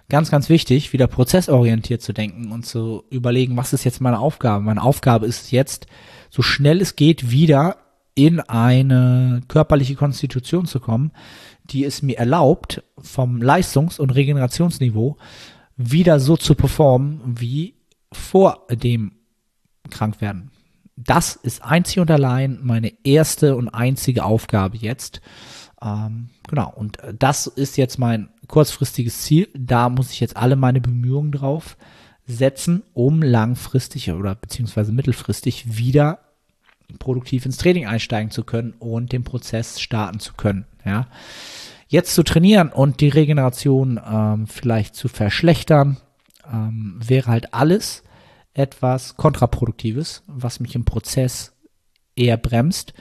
ganz, 0.09 0.31
ganz 0.31 0.49
wichtig, 0.49 0.91
wieder 0.93 1.07
prozessorientiert 1.07 2.01
zu 2.01 2.13
denken 2.13 2.51
und 2.51 2.65
zu 2.65 3.03
überlegen, 3.09 3.57
was 3.57 3.73
ist 3.73 3.83
jetzt 3.83 4.01
meine 4.01 4.19
Aufgabe? 4.19 4.63
Meine 4.63 4.81
Aufgabe 4.81 5.25
ist 5.25 5.51
jetzt, 5.51 5.87
so 6.29 6.41
schnell 6.41 6.81
es 6.81 6.95
geht, 6.95 7.31
wieder 7.31 7.77
in 8.15 8.39
eine 8.39 9.41
körperliche 9.47 9.95
Konstitution 9.95 10.65
zu 10.65 10.79
kommen, 10.79 11.11
die 11.65 11.85
es 11.85 12.01
mir 12.01 12.17
erlaubt, 12.17 12.83
vom 12.97 13.41
Leistungs- 13.41 13.99
und 13.99 14.09
Regenerationsniveau 14.11 15.17
wieder 15.77 16.19
so 16.19 16.35
zu 16.35 16.55
performen 16.55 17.21
wie 17.25 17.75
vor 18.11 18.67
dem 18.69 19.13
Krankwerden. 19.89 20.51
Das 20.97 21.35
ist 21.37 21.63
einzig 21.63 21.99
und 21.99 22.11
allein 22.11 22.59
meine 22.61 22.91
erste 23.05 23.55
und 23.55 23.69
einzige 23.69 24.25
Aufgabe 24.25 24.75
jetzt. 24.77 25.21
Ähm, 25.81 26.29
genau, 26.47 26.73
und 26.75 26.97
das 27.17 27.47
ist 27.47 27.77
jetzt 27.77 27.99
mein 27.99 28.29
kurzfristiges 28.47 29.21
Ziel. 29.21 29.47
Da 29.53 29.89
muss 29.89 30.11
ich 30.11 30.19
jetzt 30.19 30.37
alle 30.37 30.55
meine 30.55 30.81
Bemühungen 30.81 31.31
drauf 31.31 31.77
setzen, 32.25 32.83
um 32.93 33.21
langfristig 33.21 34.11
oder 34.11 34.35
beziehungsweise 34.35 34.91
mittelfristig 34.91 35.77
wieder 35.77 36.19
produktiv 36.97 37.45
ins 37.45 37.57
Training 37.57 37.85
einsteigen 37.85 38.31
zu 38.31 38.43
können 38.43 38.73
und 38.79 39.11
den 39.11 39.23
Prozess 39.23 39.79
starten 39.79 40.19
zu 40.19 40.33
können. 40.33 40.65
Ja. 40.85 41.07
Jetzt 41.87 42.13
zu 42.13 42.23
trainieren 42.23 42.69
und 42.69 43.01
die 43.01 43.09
Regeneration 43.09 43.99
ähm, 44.03 44.47
vielleicht 44.47 44.95
zu 44.95 45.07
verschlechtern, 45.07 45.97
ähm, 46.51 46.99
wäre 46.99 47.27
halt 47.27 47.53
alles 47.53 48.03
etwas 48.53 49.17
kontraproduktives, 49.17 50.23
was 50.27 50.59
mich 50.59 50.75
im 50.75 50.85
Prozess 50.85 51.53
eher 52.15 52.37
bremst. 52.37 52.93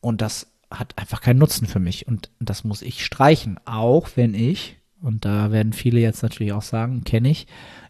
Und 0.00 0.20
das 0.20 0.46
hat 0.70 0.98
einfach 0.98 1.20
keinen 1.20 1.38
Nutzen 1.38 1.66
für 1.66 1.78
mich 1.78 2.06
und 2.06 2.30
das 2.40 2.64
muss 2.64 2.82
ich 2.82 3.04
streichen, 3.04 3.58
auch 3.64 4.10
wenn 4.16 4.34
ich, 4.34 4.76
und 5.00 5.24
da 5.24 5.52
werden 5.52 5.72
viele 5.72 6.00
jetzt 6.00 6.22
natürlich 6.22 6.52
auch 6.52 6.62
sagen, 6.62 7.04
kenne 7.04 7.30
ich, 7.30 7.46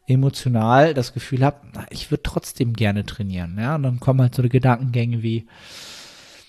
emotional 0.06 0.94
das 0.94 1.12
Gefühl 1.12 1.44
habe, 1.44 1.58
ich 1.90 2.10
würde 2.10 2.22
trotzdem 2.22 2.74
gerne 2.74 3.04
trainieren. 3.04 3.56
Ja, 3.58 3.74
und 3.74 3.82
dann 3.82 4.00
kommen 4.00 4.20
halt 4.20 4.34
so 4.34 4.42
Gedankengänge 4.42 5.22
wie, 5.22 5.46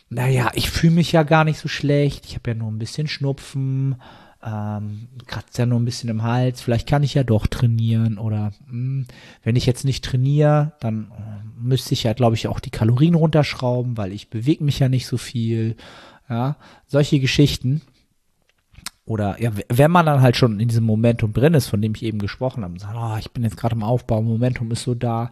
naja, 0.09 0.51
ich 0.53 0.69
fühle 0.69 0.93
mich 0.93 1.11
ja 1.11 1.23
gar 1.23 1.43
nicht 1.43 1.59
so 1.59 1.67
schlecht, 1.67 2.25
ich 2.25 2.35
habe 2.35 2.51
ja 2.51 2.55
nur 2.55 2.71
ein 2.71 2.79
bisschen 2.79 3.07
Schnupfen, 3.07 3.95
ähm, 4.43 5.07
kratzt 5.25 5.57
ja 5.57 5.65
nur 5.65 5.79
ein 5.79 5.85
bisschen 5.85 6.09
im 6.09 6.23
Hals, 6.23 6.61
vielleicht 6.61 6.87
kann 6.87 7.03
ich 7.03 7.15
ja 7.15 7.23
doch 7.23 7.47
trainieren 7.47 8.17
oder 8.17 8.51
mh, 8.67 8.69
hm, 8.69 9.05
wenn 9.43 9.55
ich 9.55 9.65
jetzt 9.65 9.83
nicht 9.83 10.05
trainiere, 10.05 10.73
dann 10.79 11.11
äh, 11.11 11.47
müsste 11.59 11.93
ich 11.93 12.03
ja, 12.03 12.13
glaube 12.13 12.35
ich, 12.35 12.47
auch 12.47 12.59
die 12.59 12.69
Kalorien 12.69 13.15
runterschrauben, 13.15 13.97
weil 13.97 14.13
ich 14.13 14.29
bewege 14.29 14.63
mich 14.63 14.79
ja 14.79 14.89
nicht 14.89 15.07
so 15.07 15.17
viel 15.17 15.75
ja, 16.29 16.57
solche 16.87 17.19
Geschichten. 17.19 17.81
Oder 19.05 19.41
ja, 19.41 19.51
wenn 19.69 19.91
man 19.91 20.05
dann 20.05 20.21
halt 20.21 20.35
schon 20.35 20.59
in 20.59 20.67
diesem 20.67 20.83
Momentum 20.83 21.31
drin 21.31 21.53
ist, 21.53 21.67
von 21.67 21.81
dem 21.81 21.95
ich 21.95 22.03
eben 22.03 22.19
gesprochen 22.19 22.63
habe, 22.63 22.73
und 22.73 22.79
sagt, 22.79 22.95
oh, 22.97 23.15
ich 23.17 23.31
bin 23.31 23.43
jetzt 23.43 23.57
gerade 23.57 23.75
im 23.75 23.83
Aufbau, 23.83 24.21
Momentum 24.21 24.69
ist 24.71 24.83
so 24.83 24.95
da, 24.95 25.31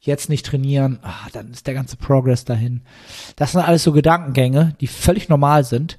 jetzt 0.00 0.28
nicht 0.28 0.46
trainieren, 0.46 1.00
ah, 1.02 1.26
dann 1.32 1.50
ist 1.50 1.66
der 1.66 1.74
ganze 1.74 1.96
Progress 1.96 2.44
dahin. 2.44 2.82
Das 3.34 3.52
sind 3.52 3.60
alles 3.62 3.82
so 3.82 3.92
Gedankengänge, 3.92 4.76
die 4.80 4.86
völlig 4.86 5.28
normal 5.28 5.64
sind. 5.64 5.98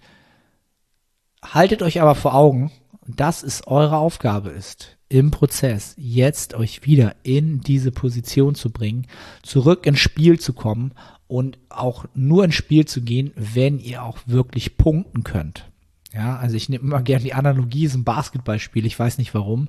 Haltet 1.43 1.81
euch 1.81 2.01
aber 2.01 2.15
vor 2.15 2.35
Augen, 2.35 2.71
dass 3.05 3.43
es 3.43 3.67
eure 3.67 3.97
Aufgabe 3.97 4.49
ist, 4.49 4.97
im 5.09 5.31
Prozess 5.31 5.95
jetzt 5.97 6.53
euch 6.53 6.85
wieder 6.85 7.15
in 7.23 7.61
diese 7.61 7.91
Position 7.91 8.55
zu 8.55 8.69
bringen, 8.69 9.07
zurück 9.41 9.85
ins 9.87 9.99
Spiel 9.99 10.39
zu 10.39 10.53
kommen 10.53 10.93
und 11.27 11.57
auch 11.69 12.05
nur 12.13 12.43
ins 12.45 12.55
Spiel 12.55 12.85
zu 12.85 13.01
gehen, 13.01 13.31
wenn 13.35 13.79
ihr 13.79 14.03
auch 14.03 14.19
wirklich 14.27 14.77
punkten 14.77 15.23
könnt. 15.23 15.65
Ja, 16.13 16.37
also 16.37 16.55
ich 16.55 16.69
nehme 16.69 16.83
immer 16.83 17.01
gerne 17.01 17.23
die 17.23 17.33
Analogie, 17.33 17.85
ist 17.85 17.95
ein 17.95 18.03
Basketballspiel, 18.03 18.85
ich 18.85 18.97
weiß 18.97 19.17
nicht 19.17 19.33
warum. 19.33 19.67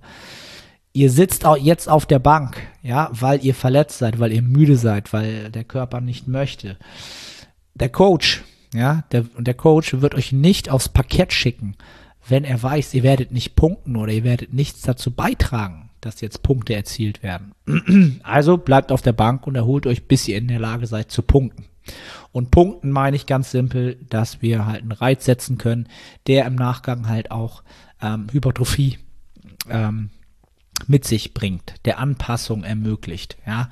Ihr 0.93 1.11
sitzt 1.11 1.45
auch 1.45 1.57
jetzt 1.57 1.89
auf 1.89 2.07
der 2.07 2.19
Bank, 2.19 2.57
ja, 2.83 3.11
weil 3.13 3.45
ihr 3.45 3.55
verletzt 3.55 3.99
seid, 3.99 4.19
weil 4.19 4.33
ihr 4.33 4.43
müde 4.43 4.77
seid, 4.77 5.13
weil 5.13 5.51
der 5.51 5.65
Körper 5.65 6.01
nicht 6.01 6.29
möchte. 6.29 6.77
Der 7.75 7.91
Coach, 7.91 8.43
ja, 8.75 9.05
der, 9.13 9.25
der 9.39 9.55
Coach 9.55 10.01
wird 10.01 10.15
euch 10.15 10.33
nicht 10.33 10.71
aufs 10.71 10.89
Parkett 10.89 11.33
schicken, 11.33 11.77
wenn 12.31 12.45
er 12.45 12.63
weiß, 12.63 12.95
ihr 12.95 13.03
werdet 13.03 13.33
nicht 13.33 13.57
punkten 13.57 13.97
oder 13.97 14.13
ihr 14.13 14.25
werdet 14.25 14.53
nichts 14.53 14.83
dazu 14.83 15.11
beitragen 15.11 15.91
dass 16.01 16.21
jetzt 16.21 16.43
Punkte 16.43 16.75
erzielt 16.75 17.23
werden. 17.23 17.53
Also 18.23 18.57
bleibt 18.57 18.93
auf 18.93 19.03
der 19.03 19.13
Bank 19.13 19.47
und 19.47 19.55
erholt 19.55 19.87
euch, 19.87 20.07
bis 20.07 20.27
ihr 20.29 20.39
in 20.39 20.49
der 20.49 20.59
Lage 20.59 20.87
seid 20.87 21.11
zu 21.11 21.23
punkten. 21.23 21.67
Und 22.33 22.51
punkten 22.51 22.91
meine 22.91 23.17
ich 23.17 23.27
ganz 23.27 23.51
simpel, 23.51 23.97
dass 24.09 24.43
wir 24.43 24.67
halt 24.67 24.83
einen 24.83 24.93
Reiz 24.93 25.25
setzen 25.25 25.59
können, 25.59 25.89
der 26.27 26.47
im 26.47 26.55
Nachgang 26.55 27.09
halt 27.09 27.31
auch 27.31 27.63
ähm, 28.01 28.29
Hypertrophie 28.31 28.99
ähm, 29.69 30.11
mit 30.87 31.05
sich 31.05 31.35
bringt, 31.35 31.75
der 31.85 31.99
Anpassung 31.99 32.65
ermöglicht. 32.65 33.37
Ja. 33.47 33.69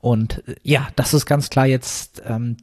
Und 0.00 0.46
äh, 0.48 0.56
ja, 0.62 0.88
das 0.96 1.14
ist 1.14 1.26
ganz 1.26 1.50
klar 1.50 1.66
jetzt 1.66 2.22
ähm, 2.26 2.56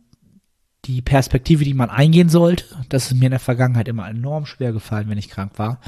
die 0.85 1.01
Perspektive, 1.01 1.63
die 1.63 1.73
man 1.73 1.89
eingehen 1.89 2.29
sollte. 2.29 2.65
Das 2.89 3.05
ist 3.05 3.17
mir 3.17 3.25
in 3.25 3.31
der 3.31 3.39
Vergangenheit 3.39 3.88
immer 3.88 4.09
enorm 4.09 4.45
schwer 4.45 4.73
gefallen, 4.73 5.09
wenn 5.09 5.17
ich 5.17 5.29
krank 5.29 5.53
war. 5.57 5.79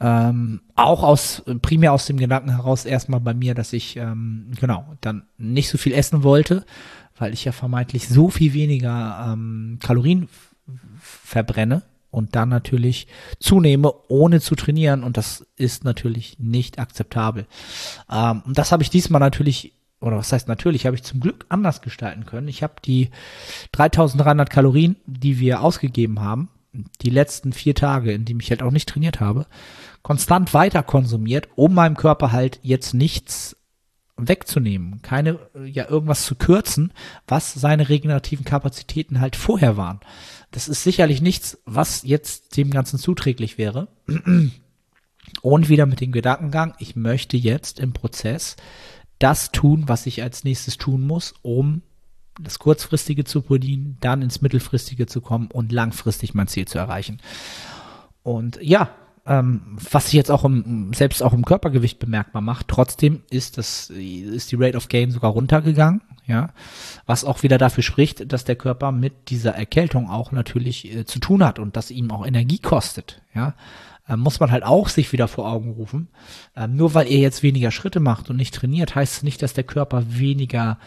Ähm, 0.00 0.60
auch 0.76 1.02
aus, 1.02 1.42
primär 1.60 1.92
aus 1.92 2.06
dem 2.06 2.18
Gedanken 2.18 2.50
heraus 2.50 2.84
erstmal 2.84 3.20
bei 3.20 3.34
mir, 3.34 3.54
dass 3.54 3.72
ich, 3.72 3.96
ähm, 3.96 4.52
genau, 4.60 4.96
dann 5.00 5.24
nicht 5.38 5.68
so 5.68 5.78
viel 5.78 5.92
essen 5.92 6.22
wollte, 6.22 6.64
weil 7.18 7.32
ich 7.32 7.44
ja 7.44 7.52
vermeintlich 7.52 8.08
so 8.08 8.30
viel 8.30 8.52
weniger 8.52 9.32
ähm, 9.32 9.78
Kalorien 9.82 10.28
verbrenne 11.00 11.82
und 12.10 12.36
dann 12.36 12.48
natürlich 12.48 13.08
zunehme, 13.40 13.92
ohne 14.08 14.40
zu 14.40 14.54
trainieren. 14.54 15.02
Und 15.02 15.16
das 15.16 15.46
ist 15.56 15.84
natürlich 15.84 16.38
nicht 16.38 16.78
akzeptabel. 16.78 17.46
Ähm, 18.10 18.42
und 18.46 18.56
das 18.56 18.70
habe 18.70 18.84
ich 18.84 18.90
diesmal 18.90 19.20
natürlich 19.20 19.72
oder 20.00 20.16
was 20.16 20.32
heißt 20.32 20.48
natürlich, 20.48 20.86
habe 20.86 20.96
ich 20.96 21.02
zum 21.02 21.20
Glück 21.20 21.46
anders 21.48 21.82
gestalten 21.82 22.24
können. 22.24 22.48
Ich 22.48 22.62
habe 22.62 22.74
die 22.84 23.10
3300 23.72 24.48
Kalorien, 24.48 24.96
die 25.06 25.40
wir 25.40 25.62
ausgegeben 25.62 26.20
haben, 26.20 26.48
die 27.02 27.10
letzten 27.10 27.52
vier 27.52 27.74
Tage, 27.74 28.12
in 28.12 28.24
denen 28.24 28.40
ich 28.40 28.50
halt 28.50 28.62
auch 28.62 28.70
nicht 28.70 28.88
trainiert 28.88 29.20
habe, 29.20 29.46
konstant 30.02 30.54
weiter 30.54 30.82
konsumiert, 30.82 31.48
um 31.56 31.74
meinem 31.74 31.96
Körper 31.96 32.32
halt 32.32 32.60
jetzt 32.62 32.94
nichts 32.94 33.56
wegzunehmen, 34.16 35.00
keine, 35.02 35.38
ja, 35.64 35.88
irgendwas 35.88 36.24
zu 36.24 36.34
kürzen, 36.34 36.92
was 37.26 37.54
seine 37.54 37.88
regenerativen 37.88 38.44
Kapazitäten 38.44 39.20
halt 39.20 39.36
vorher 39.36 39.76
waren. 39.76 40.00
Das 40.50 40.68
ist 40.68 40.82
sicherlich 40.82 41.20
nichts, 41.20 41.58
was 41.64 42.02
jetzt 42.02 42.56
dem 42.56 42.70
Ganzen 42.70 42.98
zuträglich 42.98 43.58
wäre. 43.58 43.88
Und 45.42 45.68
wieder 45.68 45.86
mit 45.86 46.00
dem 46.00 46.10
Gedankengang, 46.10 46.74
ich 46.78 46.96
möchte 46.96 47.36
jetzt 47.36 47.78
im 47.78 47.92
Prozess 47.92 48.56
das 49.18 49.50
tun, 49.50 49.84
was 49.86 50.06
ich 50.06 50.22
als 50.22 50.44
nächstes 50.44 50.76
tun 50.76 51.06
muss, 51.06 51.34
um 51.42 51.82
das 52.40 52.58
kurzfristige 52.58 53.24
zu 53.24 53.42
bedienen, 53.42 53.96
dann 54.00 54.22
ins 54.22 54.40
mittelfristige 54.40 55.06
zu 55.06 55.20
kommen 55.20 55.48
und 55.50 55.72
langfristig 55.72 56.34
mein 56.34 56.46
Ziel 56.46 56.66
zu 56.66 56.78
erreichen. 56.78 57.20
Und 58.22 58.58
ja, 58.62 58.90
ähm, 59.26 59.76
was 59.90 60.06
sich 60.06 60.14
jetzt 60.14 60.30
auch 60.30 60.44
im, 60.44 60.92
selbst 60.94 61.22
auch 61.22 61.32
im 61.32 61.44
Körpergewicht 61.44 61.98
bemerkbar 61.98 62.42
macht, 62.42 62.68
trotzdem 62.68 63.22
ist 63.30 63.58
das, 63.58 63.90
ist 63.90 64.52
die 64.52 64.56
Rate 64.56 64.76
of 64.76 64.88
Gain 64.88 65.10
sogar 65.10 65.32
runtergegangen, 65.32 66.00
ja, 66.26 66.50
was 67.06 67.24
auch 67.24 67.42
wieder 67.42 67.58
dafür 67.58 67.82
spricht, 67.82 68.32
dass 68.32 68.44
der 68.44 68.56
Körper 68.56 68.92
mit 68.92 69.30
dieser 69.30 69.54
Erkältung 69.54 70.08
auch 70.08 70.30
natürlich 70.30 70.94
äh, 70.94 71.04
zu 71.04 71.18
tun 71.18 71.44
hat 71.44 71.58
und 71.58 71.76
dass 71.76 71.90
ihm 71.90 72.10
auch 72.10 72.24
Energie 72.24 72.58
kostet, 72.58 73.22
ja 73.34 73.54
muss 74.16 74.40
man 74.40 74.50
halt 74.50 74.64
auch 74.64 74.88
sich 74.88 75.12
wieder 75.12 75.28
vor 75.28 75.50
Augen 75.50 75.72
rufen. 75.72 76.08
Ähm, 76.56 76.76
nur 76.76 76.94
weil 76.94 77.06
ihr 77.08 77.18
jetzt 77.18 77.42
weniger 77.42 77.70
Schritte 77.70 78.00
macht 78.00 78.30
und 78.30 78.36
nicht 78.36 78.54
trainiert, 78.54 78.94
heißt 78.94 79.18
es 79.18 79.22
nicht, 79.22 79.42
dass 79.42 79.52
der 79.52 79.64
Körper 79.64 80.18
weniger 80.18 80.78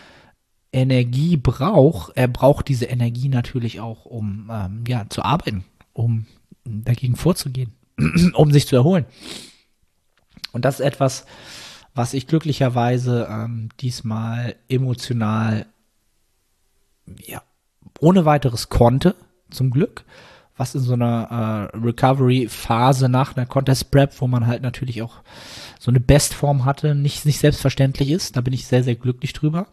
Energie 0.74 1.38
braucht. 1.38 2.14
Er 2.16 2.28
braucht 2.28 2.68
diese 2.68 2.86
Energie 2.86 3.30
natürlich 3.30 3.80
auch, 3.80 4.06
um 4.06 4.50
ähm, 4.52 4.84
ja, 4.88 5.06
zu 5.10 5.24
arbeiten, 5.24 5.66
um 5.94 6.26
dagegen 6.64 7.16
vorzugehen, 7.16 7.74
um 8.34 8.52
sich 8.52 8.68
zu 8.68 8.76
erholen. 8.76 9.06
Und 10.52 10.66
das 10.66 10.80
ist 10.80 10.86
etwas, 10.86 11.26
was 11.94 12.14
ich 12.14 12.28
glücklicherweise 12.28 13.28
ähm, 13.30 13.70
diesmal 13.80 14.56
emotional 14.70 15.66
ja, 17.26 17.42
ohne 18.00 18.26
weiteres 18.26 18.70
konnte, 18.70 19.16
zum 19.50 19.70
Glück 19.70 20.06
was 20.62 20.76
in 20.76 20.82
so 20.82 20.94
einer 20.94 21.72
äh, 21.74 21.78
Recovery-Phase 21.78 23.10
nach 23.10 23.36
einer 23.36 23.48
Contest-Prep, 23.48 24.22
wo 24.22 24.28
man 24.28 24.46
halt 24.46 24.62
natürlich 24.62 25.02
auch 25.02 25.24
so 25.80 25.90
eine 25.90 26.00
Bestform 26.00 26.66
hatte, 26.66 26.94
nicht, 26.94 27.26
nicht 27.26 27.40
selbstverständlich 27.40 28.12
ist. 28.12 28.38
Da 28.38 28.42
bin 28.42 28.54
ich 28.54 28.68
sehr, 28.68 28.84
sehr 28.84 28.94
glücklich 28.94 29.34
drüber. 29.34 29.66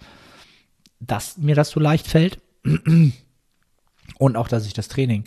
dass 0.99 1.37
mir 1.37 1.55
das 1.55 1.69
so 1.69 1.79
leicht 1.79 2.07
fällt 2.07 2.41
und 4.19 4.37
auch, 4.37 4.49
dass 4.49 4.67
ich 4.67 4.73
das 4.73 4.89
Training 4.89 5.25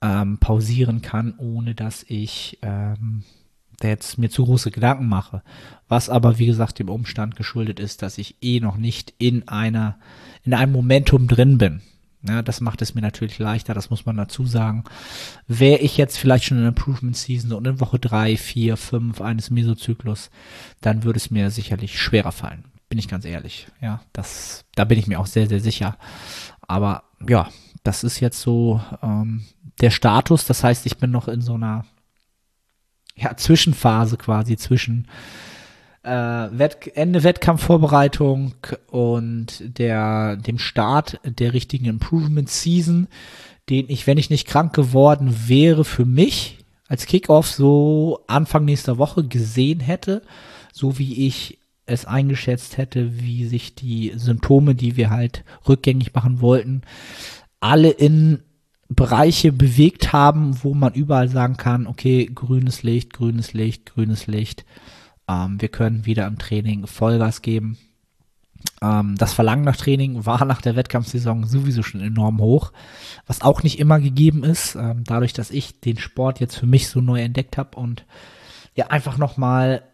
ähm, 0.00 0.38
pausieren 0.38 1.02
kann, 1.02 1.34
ohne 1.36 1.74
dass 1.74 2.02
ich 2.08 2.58
ähm, 2.62 3.24
jetzt 3.82 4.16
mir 4.16 4.30
zu 4.30 4.46
große 4.46 4.70
Gedanken 4.70 5.06
mache. 5.06 5.42
Was 5.86 6.08
aber, 6.08 6.38
wie 6.38 6.46
gesagt, 6.46 6.78
dem 6.78 6.88
Umstand 6.88 7.36
geschuldet 7.36 7.78
ist, 7.78 8.00
dass 8.00 8.16
ich 8.16 8.36
eh 8.40 8.58
noch 8.58 8.78
nicht 8.78 9.12
in 9.18 9.48
einer, 9.48 9.98
in 10.44 10.54
einem 10.54 10.72
Momentum 10.72 11.28
drin 11.28 11.58
bin. 11.58 11.82
Ja, 12.26 12.40
das 12.40 12.60
macht 12.60 12.80
es 12.80 12.94
mir 12.94 13.02
natürlich 13.02 13.38
leichter, 13.38 13.74
das 13.74 13.90
muss 13.90 14.06
man 14.06 14.16
dazu 14.16 14.46
sagen. 14.46 14.84
Wäre 15.46 15.80
ich 15.80 15.98
jetzt 15.98 16.16
vielleicht 16.16 16.44
schon 16.44 16.58
in 16.58 16.66
Improvement 16.66 17.16
Season 17.16 17.52
und 17.52 17.66
in 17.66 17.80
Woche 17.80 17.98
drei, 17.98 18.36
vier, 18.38 18.78
fünf 18.78 19.20
eines 19.20 19.50
Mesozyklus, 19.50 20.30
dann 20.80 21.04
würde 21.04 21.18
es 21.18 21.30
mir 21.30 21.50
sicherlich 21.50 22.00
schwerer 22.00 22.32
fallen. 22.32 22.64
Bin 22.88 22.98
ich 22.98 23.08
ganz 23.08 23.26
ehrlich. 23.26 23.66
Ja, 23.82 24.00
das, 24.12 24.64
da 24.74 24.84
bin 24.84 24.98
ich 24.98 25.06
mir 25.06 25.20
auch 25.20 25.26
sehr, 25.26 25.48
sehr 25.48 25.60
sicher. 25.60 25.98
Aber 26.62 27.04
ja, 27.28 27.48
das 27.82 28.04
ist 28.04 28.20
jetzt 28.20 28.40
so 28.40 28.80
ähm, 29.02 29.44
der 29.80 29.90
Status. 29.90 30.46
Das 30.46 30.64
heißt, 30.64 30.86
ich 30.86 30.96
bin 30.96 31.10
noch 31.10 31.28
in 31.28 31.42
so 31.42 31.54
einer 31.54 31.84
ja, 33.16 33.36
Zwischenphase 33.36 34.16
quasi 34.16 34.56
zwischen 34.56 35.08
äh, 36.04 36.58
Wett 36.58 36.90
Ende 36.94 37.24
Wettkampfvorbereitung 37.24 38.54
und 38.90 39.78
der, 39.78 40.36
dem 40.36 40.58
Start 40.58 41.18
der 41.24 41.52
richtigen 41.52 41.86
Improvement 41.86 42.48
Season, 42.48 43.08
den 43.70 43.88
ich, 43.88 44.06
wenn 44.06 44.18
ich 44.18 44.30
nicht 44.30 44.46
krank 44.46 44.74
geworden 44.74 45.34
wäre, 45.46 45.84
für 45.84 46.04
mich 46.04 46.58
als 46.86 47.06
Kickoff 47.06 47.50
so 47.50 48.20
Anfang 48.26 48.64
nächster 48.64 48.98
Woche 48.98 49.24
gesehen 49.24 49.80
hätte, 49.80 50.22
so 50.72 50.98
wie 50.98 51.26
ich 51.26 51.58
es 51.86 52.04
eingeschätzt 52.04 52.78
hätte, 52.78 53.20
wie 53.20 53.46
sich 53.46 53.74
die 53.74 54.12
Symptome, 54.16 54.74
die 54.74 54.96
wir 54.96 55.10
halt 55.10 55.44
rückgängig 55.68 56.14
machen 56.14 56.40
wollten, 56.40 56.82
alle 57.60 57.90
in 57.90 58.40
Bereiche 58.88 59.52
bewegt 59.52 60.12
haben, 60.12 60.62
wo 60.62 60.74
man 60.74 60.92
überall 60.92 61.28
sagen 61.28 61.56
kann, 61.56 61.86
okay, 61.86 62.30
grünes 62.32 62.82
Licht, 62.82 63.12
grünes 63.12 63.54
Licht, 63.54 63.86
grünes 63.86 64.26
Licht. 64.26 64.64
Ähm, 65.28 65.60
wir 65.60 65.68
können 65.68 66.06
wieder 66.06 66.26
im 66.26 66.38
Training 66.38 66.86
Vollgas 66.86 67.42
geben. 67.42 67.78
Ähm, 68.82 69.16
das 69.16 69.32
Verlangen 69.32 69.64
nach 69.64 69.76
Training 69.76 70.26
war 70.26 70.44
nach 70.44 70.60
der 70.60 70.76
Wettkampfsaison 70.76 71.44
sowieso 71.46 71.82
schon 71.82 72.00
enorm 72.00 72.40
hoch, 72.40 72.72
was 73.26 73.42
auch 73.42 73.62
nicht 73.62 73.78
immer 73.78 74.00
gegeben 74.00 74.44
ist. 74.44 74.74
Ähm, 74.74 75.04
dadurch, 75.04 75.32
dass 75.32 75.50
ich 75.50 75.80
den 75.80 75.98
Sport 75.98 76.40
jetzt 76.40 76.56
für 76.56 76.66
mich 76.66 76.88
so 76.88 77.00
neu 77.00 77.20
entdeckt 77.20 77.58
habe 77.58 77.78
und 77.78 78.04
ja 78.74 78.88
einfach 78.88 79.18
nochmal 79.18 79.84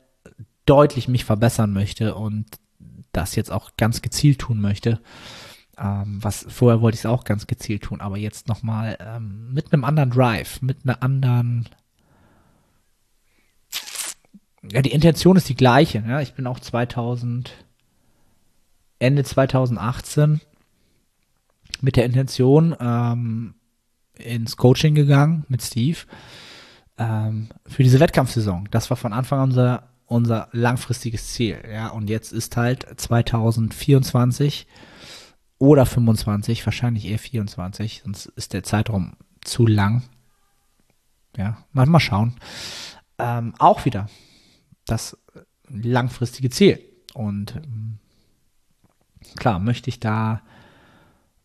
deutlich 0.66 1.08
mich 1.08 1.24
verbessern 1.24 1.72
möchte 1.72 2.14
und 2.14 2.46
das 3.12 3.34
jetzt 3.34 3.50
auch 3.50 3.72
ganz 3.76 4.02
gezielt 4.02 4.38
tun 4.38 4.60
möchte. 4.60 5.00
Ähm, 5.78 6.18
was 6.22 6.46
vorher 6.48 6.80
wollte 6.80 6.94
ich 6.94 7.00
es 7.00 7.06
auch 7.06 7.24
ganz 7.24 7.46
gezielt 7.46 7.82
tun, 7.82 8.00
aber 8.00 8.18
jetzt 8.18 8.48
nochmal 8.48 8.96
ähm, 9.00 9.52
mit 9.52 9.72
einem 9.72 9.84
anderen 9.84 10.10
Drive, 10.10 10.62
mit 10.62 10.78
einer 10.84 11.02
anderen 11.02 11.68
ja, 14.62 14.82
die 14.82 14.92
Intention 14.92 15.36
ist 15.36 15.48
die 15.48 15.56
gleiche. 15.56 16.04
Ja? 16.06 16.20
Ich 16.20 16.34
bin 16.34 16.46
auch 16.46 16.60
2000, 16.60 17.52
Ende 18.98 19.24
2018 19.24 20.40
mit 21.80 21.96
der 21.96 22.04
Intention 22.04 22.76
ähm, 22.78 23.54
ins 24.14 24.56
Coaching 24.56 24.94
gegangen 24.94 25.44
mit 25.48 25.62
Steve 25.62 25.98
ähm, 26.98 27.48
für 27.66 27.82
diese 27.82 28.00
Wettkampfsaison. 28.00 28.68
Das 28.70 28.90
war 28.90 28.98
von 28.98 29.14
Anfang 29.14 29.38
an 29.38 29.48
unser, 29.50 29.88
unser 30.04 30.48
langfristiges 30.52 31.32
Ziel. 31.32 31.62
Ja, 31.72 31.88
und 31.88 32.10
jetzt 32.10 32.32
ist 32.32 32.56
halt 32.58 32.86
2024 32.96 34.66
oder 35.58 35.86
25, 35.86 36.66
wahrscheinlich 36.66 37.06
eher 37.06 37.18
24, 37.18 38.02
sonst 38.04 38.26
ist 38.26 38.52
der 38.52 38.62
Zeitraum 38.62 39.14
zu 39.42 39.66
lang. 39.66 40.02
Ja, 41.36 41.58
mal, 41.72 41.86
mal 41.86 42.00
schauen. 42.00 42.34
Ähm, 43.18 43.54
auch 43.58 43.86
wieder 43.86 44.08
das 44.90 45.16
langfristige 45.68 46.50
Ziel. 46.50 46.80
Und 47.14 47.56
ähm, 47.56 47.98
klar, 49.36 49.58
möchte 49.58 49.90
ich 49.90 50.00
da 50.00 50.42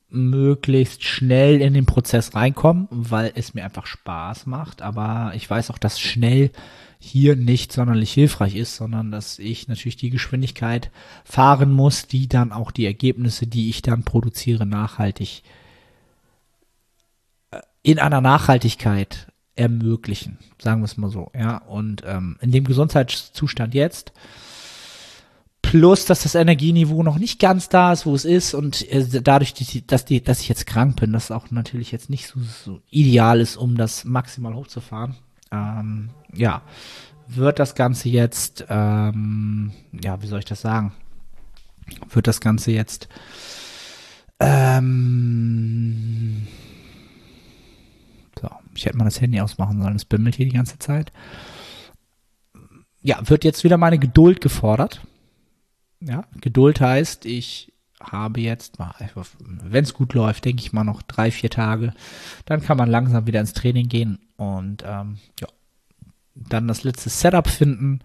möglichst 0.09 1.03
schnell 1.03 1.61
in 1.61 1.73
den 1.73 1.85
Prozess 1.85 2.35
reinkommen, 2.35 2.87
weil 2.89 3.31
es 3.35 3.53
mir 3.53 3.65
einfach 3.65 3.85
Spaß 3.85 4.45
macht. 4.45 4.81
Aber 4.81 5.33
ich 5.35 5.49
weiß 5.49 5.71
auch, 5.71 5.77
dass 5.77 5.99
schnell 5.99 6.51
hier 6.99 7.35
nicht 7.35 7.71
sonderlich 7.71 8.13
hilfreich 8.13 8.55
ist, 8.55 8.77
sondern 8.77 9.11
dass 9.11 9.39
ich 9.39 9.67
natürlich 9.67 9.97
die 9.97 10.09
Geschwindigkeit 10.09 10.91
fahren 11.23 11.71
muss, 11.71 12.07
die 12.07 12.27
dann 12.27 12.51
auch 12.51 12.71
die 12.71 12.85
Ergebnisse, 12.85 13.45
die 13.47 13.69
ich 13.69 13.81
dann 13.81 14.03
produziere, 14.03 14.65
nachhaltig 14.65 15.43
äh, 17.51 17.59
in 17.83 17.99
einer 17.99 18.21
Nachhaltigkeit 18.21 19.27
ermöglichen, 19.55 20.37
sagen 20.59 20.81
wir 20.81 20.85
es 20.85 20.97
mal 20.97 21.09
so, 21.09 21.31
ja. 21.37 21.57
Und 21.57 22.03
ähm, 22.05 22.37
in 22.41 22.51
dem 22.51 22.65
Gesundheitszustand 22.65 23.73
jetzt, 23.73 24.11
plus 25.61 26.05
dass 26.05 26.23
das 26.23 26.35
Energieniveau 26.35 27.03
noch 27.03 27.17
nicht 27.17 27.39
ganz 27.39 27.69
da 27.69 27.91
ist, 27.91 28.05
wo 28.05 28.13
es 28.13 28.25
ist 28.25 28.53
und 28.53 28.89
äh, 28.91 29.21
dadurch, 29.21 29.53
dass, 29.87 30.05
die, 30.05 30.23
dass 30.23 30.41
ich 30.41 30.49
jetzt 30.49 30.67
krank 30.67 30.99
bin, 30.99 31.13
das 31.13 31.31
auch 31.31 31.49
natürlich 31.51 31.91
jetzt 31.91 32.09
nicht 32.09 32.27
so, 32.27 32.39
so 32.39 32.81
ideal 32.89 33.39
ist, 33.39 33.57
um 33.57 33.75
das 33.75 34.05
maximal 34.05 34.53
hochzufahren. 34.53 35.15
Ähm, 35.51 36.09
ja, 36.33 36.61
wird 37.27 37.59
das 37.59 37.75
Ganze 37.75 38.09
jetzt, 38.09 38.65
ähm, 38.69 39.71
ja, 40.03 40.21
wie 40.21 40.27
soll 40.27 40.39
ich 40.39 40.45
das 40.45 40.61
sagen? 40.61 40.93
Wird 42.09 42.27
das 42.27 42.41
Ganze 42.41 42.71
jetzt 42.71 43.07
ähm, 44.39 46.47
ich 48.75 48.85
hätte 48.85 48.97
mal 48.97 49.05
das 49.05 49.21
Handy 49.21 49.39
ausmachen 49.39 49.81
sollen, 49.81 49.95
es 49.95 50.05
bimmelt 50.05 50.35
hier 50.35 50.45
die 50.45 50.55
ganze 50.55 50.79
Zeit. 50.79 51.11
Ja, 53.01 53.19
wird 53.29 53.43
jetzt 53.43 53.63
wieder 53.63 53.77
meine 53.77 53.99
Geduld 53.99 54.41
gefordert. 54.41 55.01
Ja, 55.99 56.25
Geduld 56.41 56.81
heißt, 56.81 57.25
ich 57.25 57.71
habe 57.99 58.41
jetzt 58.41 58.79
mal, 58.79 58.93
wenn 59.43 59.83
es 59.83 59.93
gut 59.93 60.13
läuft, 60.13 60.45
denke 60.45 60.61
ich 60.61 60.73
mal 60.73 60.83
noch 60.83 61.01
drei, 61.01 61.31
vier 61.31 61.49
Tage. 61.49 61.93
Dann 62.45 62.61
kann 62.61 62.77
man 62.77 62.89
langsam 62.89 63.27
wieder 63.27 63.39
ins 63.39 63.53
Training 63.53 63.87
gehen 63.87 64.19
und 64.37 64.83
ähm, 64.85 65.17
ja, 65.39 65.47
dann 66.35 66.67
das 66.67 66.83
letzte 66.83 67.09
Setup 67.09 67.47
finden, 67.47 68.01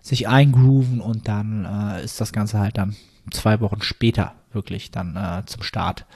sich 0.00 0.28
eingrooven 0.28 1.00
und 1.00 1.28
dann 1.28 1.64
äh, 1.64 2.04
ist 2.04 2.20
das 2.20 2.32
Ganze 2.32 2.58
halt 2.58 2.78
dann 2.78 2.96
zwei 3.30 3.60
Wochen 3.60 3.82
später 3.82 4.34
wirklich 4.52 4.90
dann 4.90 5.16
äh, 5.16 5.44
zum 5.46 5.62
Start 5.62 6.06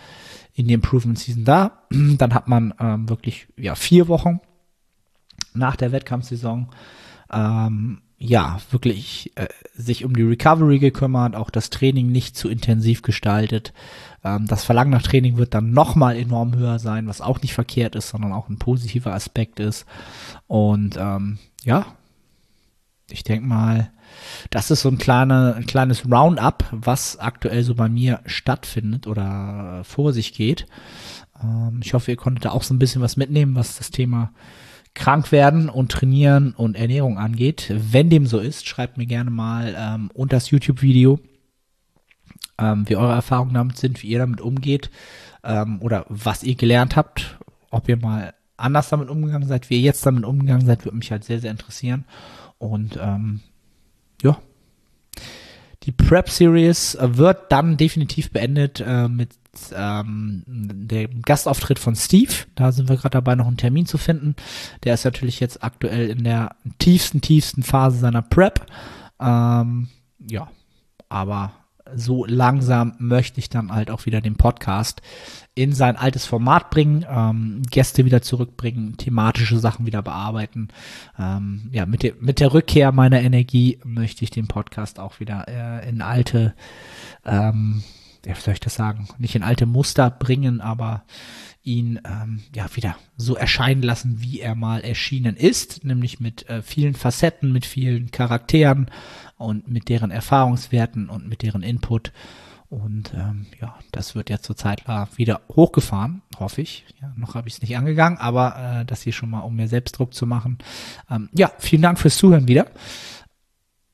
in 0.57 0.67
die 0.67 0.75
Improvement 0.75 1.19
Season 1.19 1.45
da. 1.45 1.83
Dann 1.91 2.35
hat 2.35 2.49
man 2.49 2.75
ähm, 2.81 3.09
wirklich 3.09 3.47
ja 3.57 3.75
vier 3.75 4.09
Wochen 4.09 4.41
nach 5.55 5.77
der 5.77 5.93
Wettkampfsaison 5.93 6.69
ähm, 7.31 8.01
ja 8.19 8.59
wirklich 8.71 9.33
äh, 9.37 9.49
sich 9.75 10.05
um 10.05 10.17
die 10.17 10.23
Recovery 10.23 10.79
gekümmert, 10.79 11.37
auch 11.37 11.51
das 11.51 11.69
Training 11.69 12.11
nicht 12.11 12.37
zu 12.37 12.49
intensiv 12.49 13.03
gestaltet. 13.03 13.75
Ähm, 14.25 14.47
das 14.47 14.65
Verlangen 14.65 14.91
nach 14.91 15.03
Training 15.03 15.37
wird 15.37 15.53
dann 15.53 15.73
nochmal 15.73 16.17
enorm 16.17 16.57
höher 16.57 16.79
sein, 16.79 17.07
was 17.07 17.21
auch 17.21 17.43
nicht 17.43 17.53
verkehrt 17.53 17.95
ist, 17.95 18.09
sondern 18.09 18.33
auch 18.33 18.49
ein 18.49 18.59
positiver 18.59 19.13
Aspekt 19.13 19.61
ist. 19.61 19.85
Und 20.47 20.97
ähm, 20.99 21.39
ja, 21.65 21.85
ich 23.11 23.25
denke 23.25 23.47
mal, 23.47 23.91
das 24.51 24.71
ist 24.71 24.83
so 24.83 24.89
ein, 24.89 24.99
kleine, 24.99 25.55
ein 25.55 25.67
kleines 25.67 26.05
Roundup, 26.11 26.65
was 26.73 27.19
aktuell 27.19 27.63
so 27.63 27.75
bei 27.75 27.89
mir 27.89 28.21
stattfindet 28.27 29.07
oder 29.07 29.83
vor 29.85 30.13
sich 30.13 30.33
geht. 30.33 30.67
Ähm, 31.43 31.81
ich 31.83 31.95
hoffe, 31.95 32.11
ihr 32.11 32.17
konntet 32.17 32.45
da 32.45 32.51
auch 32.51 32.63
so 32.63 32.75
ein 32.75 32.79
bisschen 32.79 33.03
was 33.03 33.17
mitnehmen, 33.17 33.55
was 33.55 33.77
das 33.79 33.91
Thema 33.91 34.33
krank 34.95 35.31
werden 35.31 35.69
und 35.69 35.93
trainieren 35.93 36.55
und 36.55 36.77
Ernährung 36.77 37.19
angeht. 37.19 37.73
Wenn 37.75 38.11
dem 38.11 38.27
so 38.27 38.39
ist, 38.39 38.67
schreibt 38.67 38.97
mir 38.97 39.07
gerne 39.07 39.31
mal 39.31 39.75
ähm, 39.79 40.11
unter 40.15 40.37
das 40.37 40.51
YouTube-Video, 40.51 41.21
ähm, 42.59 42.89
wie 42.89 42.97
eure 42.97 43.13
Erfahrungen 43.13 43.55
damit 43.55 43.77
sind, 43.77 44.03
wie 44.03 44.09
ihr 44.09 44.19
damit 44.19 44.41
umgeht 44.41 44.91
ähm, 45.45 45.81
oder 45.83 46.07
was 46.09 46.43
ihr 46.43 46.55
gelernt 46.55 46.97
habt, 46.97 47.39
ob 47.71 47.89
ihr 47.89 47.99
mal 47.99 48.33
anders 48.57 48.89
damit 48.89 49.11
umgegangen 49.11 49.47
seid, 49.47 49.69
wie 49.69 49.77
ihr 49.77 49.83
jetzt 49.83 50.05
damit 50.07 50.25
umgegangen 50.25 50.65
seid, 50.65 50.85
würde 50.85 50.97
mich 50.97 51.11
halt 51.13 51.25
sehr, 51.25 51.41
sehr 51.41 51.51
interessieren. 51.51 52.07
Und 52.59 52.99
ähm, 53.01 53.41
ja, 54.23 54.39
die 55.83 55.93
Prep 55.93 56.29
Series 56.31 56.99
wird 57.01 57.53
dann 57.53 57.77
definitiv 57.77 58.33
beendet 58.33 58.81
äh, 58.81 59.09
mit 59.09 59.31
ähm, 59.75 60.43
dem 60.47 61.23
Gastauftritt 61.23 61.79
von 61.79 61.95
Steve. 61.95 62.33
Da 62.57 62.73
sind 62.73 62.89
wir 62.89 62.97
gerade 62.97 63.11
dabei, 63.11 63.35
noch 63.35 63.47
einen 63.47 63.57
Termin 63.57 63.87
zu 63.87 63.99
finden. 63.99 64.35
Der 64.85 64.95
ist 64.95 65.05
natürlich 65.05 65.41
jetzt 65.41 65.63
aktuell 65.63 66.11
in 66.11 66.25
der 66.25 66.57
tiefsten, 66.79 67.21
tiefsten 67.21 67.63
Phase 67.63 67.99
seiner 67.99 68.23
Prep. 68.23 68.67
Ähm, 69.21 69.89
ja, 70.19 70.49
aber 71.09 71.53
so 71.95 72.25
langsam 72.25 72.95
möchte 72.99 73.39
ich 73.41 73.49
dann 73.49 73.73
halt 73.73 73.91
auch 73.91 74.07
wieder 74.07 74.21
den 74.21 74.37
Podcast 74.37 75.03
in 75.55 75.73
sein 75.73 75.97
altes 75.97 76.27
Format 76.27 76.71
bringen, 76.71 77.07
ähm, 77.09 77.63
Gäste 77.71 78.05
wieder 78.05 78.23
zurückbringen, 78.23 78.97
thematische 78.97 79.59
Sachen 79.59 79.87
wieder 79.87 80.03
bearbeiten. 80.03 80.69
Ähm, 81.19 81.71
ja, 81.73 81.87
mit, 81.87 82.03
der 82.03 82.13
mit 82.21 82.41
der 82.41 82.53
Rückkehr 82.53 82.93
meiner 82.93 83.21
Energie 83.21 83.79
möchte 83.85 84.25
ich 84.25 84.31
den 84.31 84.49
Podcast 84.49 84.99
auch 84.99 85.19
wieder 85.19 85.47
äh, 85.49 85.89
in 85.89 86.03
alte, 86.03 86.55
ähm, 87.25 87.83
wie 88.23 88.35
soll 88.35 88.55
ich 88.55 88.61
das 88.61 88.75
sagen, 88.75 89.09
nicht 89.19 89.35
in 89.35 89.43
alte 89.43 89.67
Muster 89.67 90.11
bringen, 90.11 90.61
aber 90.61 91.05
ihn 91.67 92.01
ähm, 92.07 92.43
ja 92.55 92.67
wieder 92.75 92.97
so 93.17 93.35
erscheinen 93.35 93.83
lassen, 93.83 94.23
wie 94.23 94.41
er 94.41 94.55
mal 94.55 94.83
erschienen 94.83 95.37
ist, 95.37 95.85
nämlich 95.85 96.21
mit 96.21 96.49
äh, 96.49 96.63
vielen 96.63 96.95
Facetten, 96.95 97.53
mit 97.53 97.67
vielen 97.67 98.13
Charakteren 98.13 98.89
und 99.37 99.69
mit 99.69 99.89
deren 99.89 100.11
Erfahrungswerten 100.11 101.09
und 101.09 101.29
mit 101.29 101.43
deren 101.43 101.63
Input. 101.63 102.13
Und 102.69 103.15
ähm, 103.15 103.47
ja, 103.61 103.77
das 103.93 104.15
wird 104.15 104.29
jetzt 104.29 104.45
zur 104.45 104.57
Zeit 104.57 104.83
wieder 105.17 105.41
hochgefahren, 105.49 106.23
hoffe 106.39 106.63
ich. 106.63 106.85
Ja, 107.01 107.13
noch 107.17 107.35
habe 107.35 107.49
ich 107.49 107.55
es 107.55 107.63
nicht 107.63 107.77
angegangen, 107.77 108.19
aber 108.19 108.81
äh, 108.81 108.85
das 108.85 109.03
hier 109.03 109.13
schon 109.13 109.31
mal, 109.31 109.41
um 109.41 109.55
mir 109.55 109.69
selbst 109.69 109.99
Druck 109.99 110.15
zu 110.15 110.27
machen. 110.27 110.59
Ähm, 111.11 111.29
ja, 111.33 111.53
vielen 111.59 111.83
Dank 111.83 111.99
fürs 111.99 112.17
Zuhören 112.17 112.49
wieder. 112.49 112.67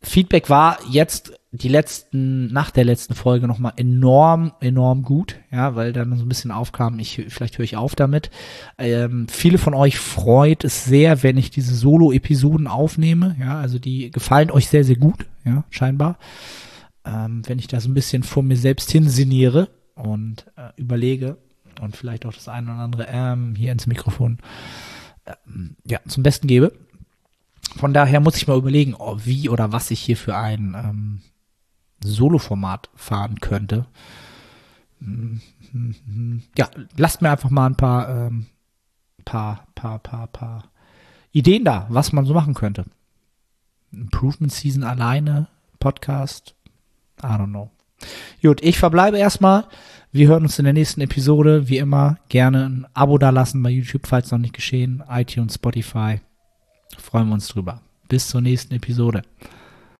Feedback 0.00 0.50
war 0.50 0.78
jetzt 0.90 1.32
die 1.52 1.68
letzten, 1.68 2.46
nach 2.46 2.70
der 2.70 2.84
letzten 2.84 3.14
Folge 3.14 3.46
nochmal 3.46 3.74
enorm, 3.76 4.52
enorm 4.60 5.02
gut, 5.02 5.36
ja, 5.50 5.76
weil 5.76 5.92
dann 5.92 6.16
so 6.16 6.24
ein 6.24 6.28
bisschen 6.28 6.50
aufkam, 6.50 6.98
ich, 6.98 7.26
vielleicht 7.28 7.58
höre 7.58 7.64
ich 7.64 7.76
auf 7.76 7.94
damit. 7.94 8.30
Ähm, 8.78 9.28
viele 9.28 9.58
von 9.58 9.74
euch 9.74 9.98
freut 9.98 10.64
es 10.64 10.86
sehr, 10.86 11.22
wenn 11.22 11.36
ich 11.36 11.50
diese 11.50 11.74
Solo-Episoden 11.74 12.66
aufnehme, 12.66 13.36
ja, 13.38 13.60
also 13.60 13.78
die 13.78 14.10
gefallen 14.10 14.50
euch 14.50 14.68
sehr, 14.68 14.82
sehr 14.82 14.96
gut, 14.96 15.26
ja, 15.44 15.64
scheinbar. 15.70 16.18
Ähm, 17.04 17.42
wenn 17.46 17.58
ich 17.58 17.66
da 17.66 17.80
so 17.80 17.88
ein 17.88 17.94
bisschen 17.94 18.22
vor 18.22 18.42
mir 18.42 18.56
selbst 18.56 18.90
hinsiniere 18.90 19.68
und 19.94 20.46
äh, 20.56 20.70
überlege 20.76 21.38
und 21.80 21.96
vielleicht 21.96 22.26
auch 22.26 22.32
das 22.32 22.48
eine 22.48 22.72
oder 22.72 22.80
andere 22.80 23.06
ähm, 23.08 23.54
hier 23.56 23.72
ins 23.72 23.86
Mikrofon 23.86 24.38
ähm, 25.26 25.76
ja, 25.84 25.98
zum 26.06 26.22
Besten 26.22 26.46
gebe. 26.46 26.72
Von 27.76 27.94
daher 27.94 28.20
muss 28.20 28.36
ich 28.36 28.46
mal 28.46 28.58
überlegen, 28.58 28.94
oh, 28.98 29.18
wie 29.24 29.48
oder 29.48 29.72
was 29.72 29.90
ich 29.90 30.00
hier 30.00 30.16
für 30.16 30.36
ein 30.36 30.76
ähm, 30.76 31.22
Solo-Format 32.04 32.90
fahren 32.94 33.40
könnte. 33.40 33.86
Ja, 36.56 36.70
lasst 36.96 37.22
mir 37.22 37.30
einfach 37.30 37.50
mal 37.50 37.66
ein 37.66 37.76
paar, 37.76 38.08
ähm, 38.08 38.46
paar, 39.24 39.66
paar, 39.74 39.98
paar, 40.00 40.26
paar 40.28 40.64
Ideen 41.32 41.64
da, 41.64 41.86
was 41.88 42.12
man 42.12 42.26
so 42.26 42.34
machen 42.34 42.54
könnte. 42.54 42.84
Improvement 43.92 44.52
Season 44.52 44.82
alleine, 44.82 45.48
Podcast, 45.78 46.54
I 47.22 47.26
don't 47.26 47.50
know. 47.50 47.70
Gut, 48.42 48.62
ich 48.62 48.78
verbleibe 48.78 49.18
erstmal. 49.18 49.64
Wir 50.10 50.28
hören 50.28 50.42
uns 50.42 50.58
in 50.58 50.64
der 50.64 50.74
nächsten 50.74 51.00
Episode. 51.00 51.68
Wie 51.68 51.78
immer, 51.78 52.18
gerne 52.28 52.66
ein 52.66 52.86
Abo 52.94 53.18
dalassen 53.18 53.62
bei 53.62 53.70
YouTube, 53.70 54.06
falls 54.06 54.30
noch 54.30 54.38
nicht 54.38 54.54
geschehen. 54.54 55.02
iTunes, 55.08 55.54
Spotify. 55.54 56.20
Freuen 56.98 57.28
wir 57.28 57.34
uns 57.34 57.48
drüber. 57.48 57.80
Bis 58.08 58.28
zur 58.28 58.40
nächsten 58.40 58.74
Episode. 58.74 59.22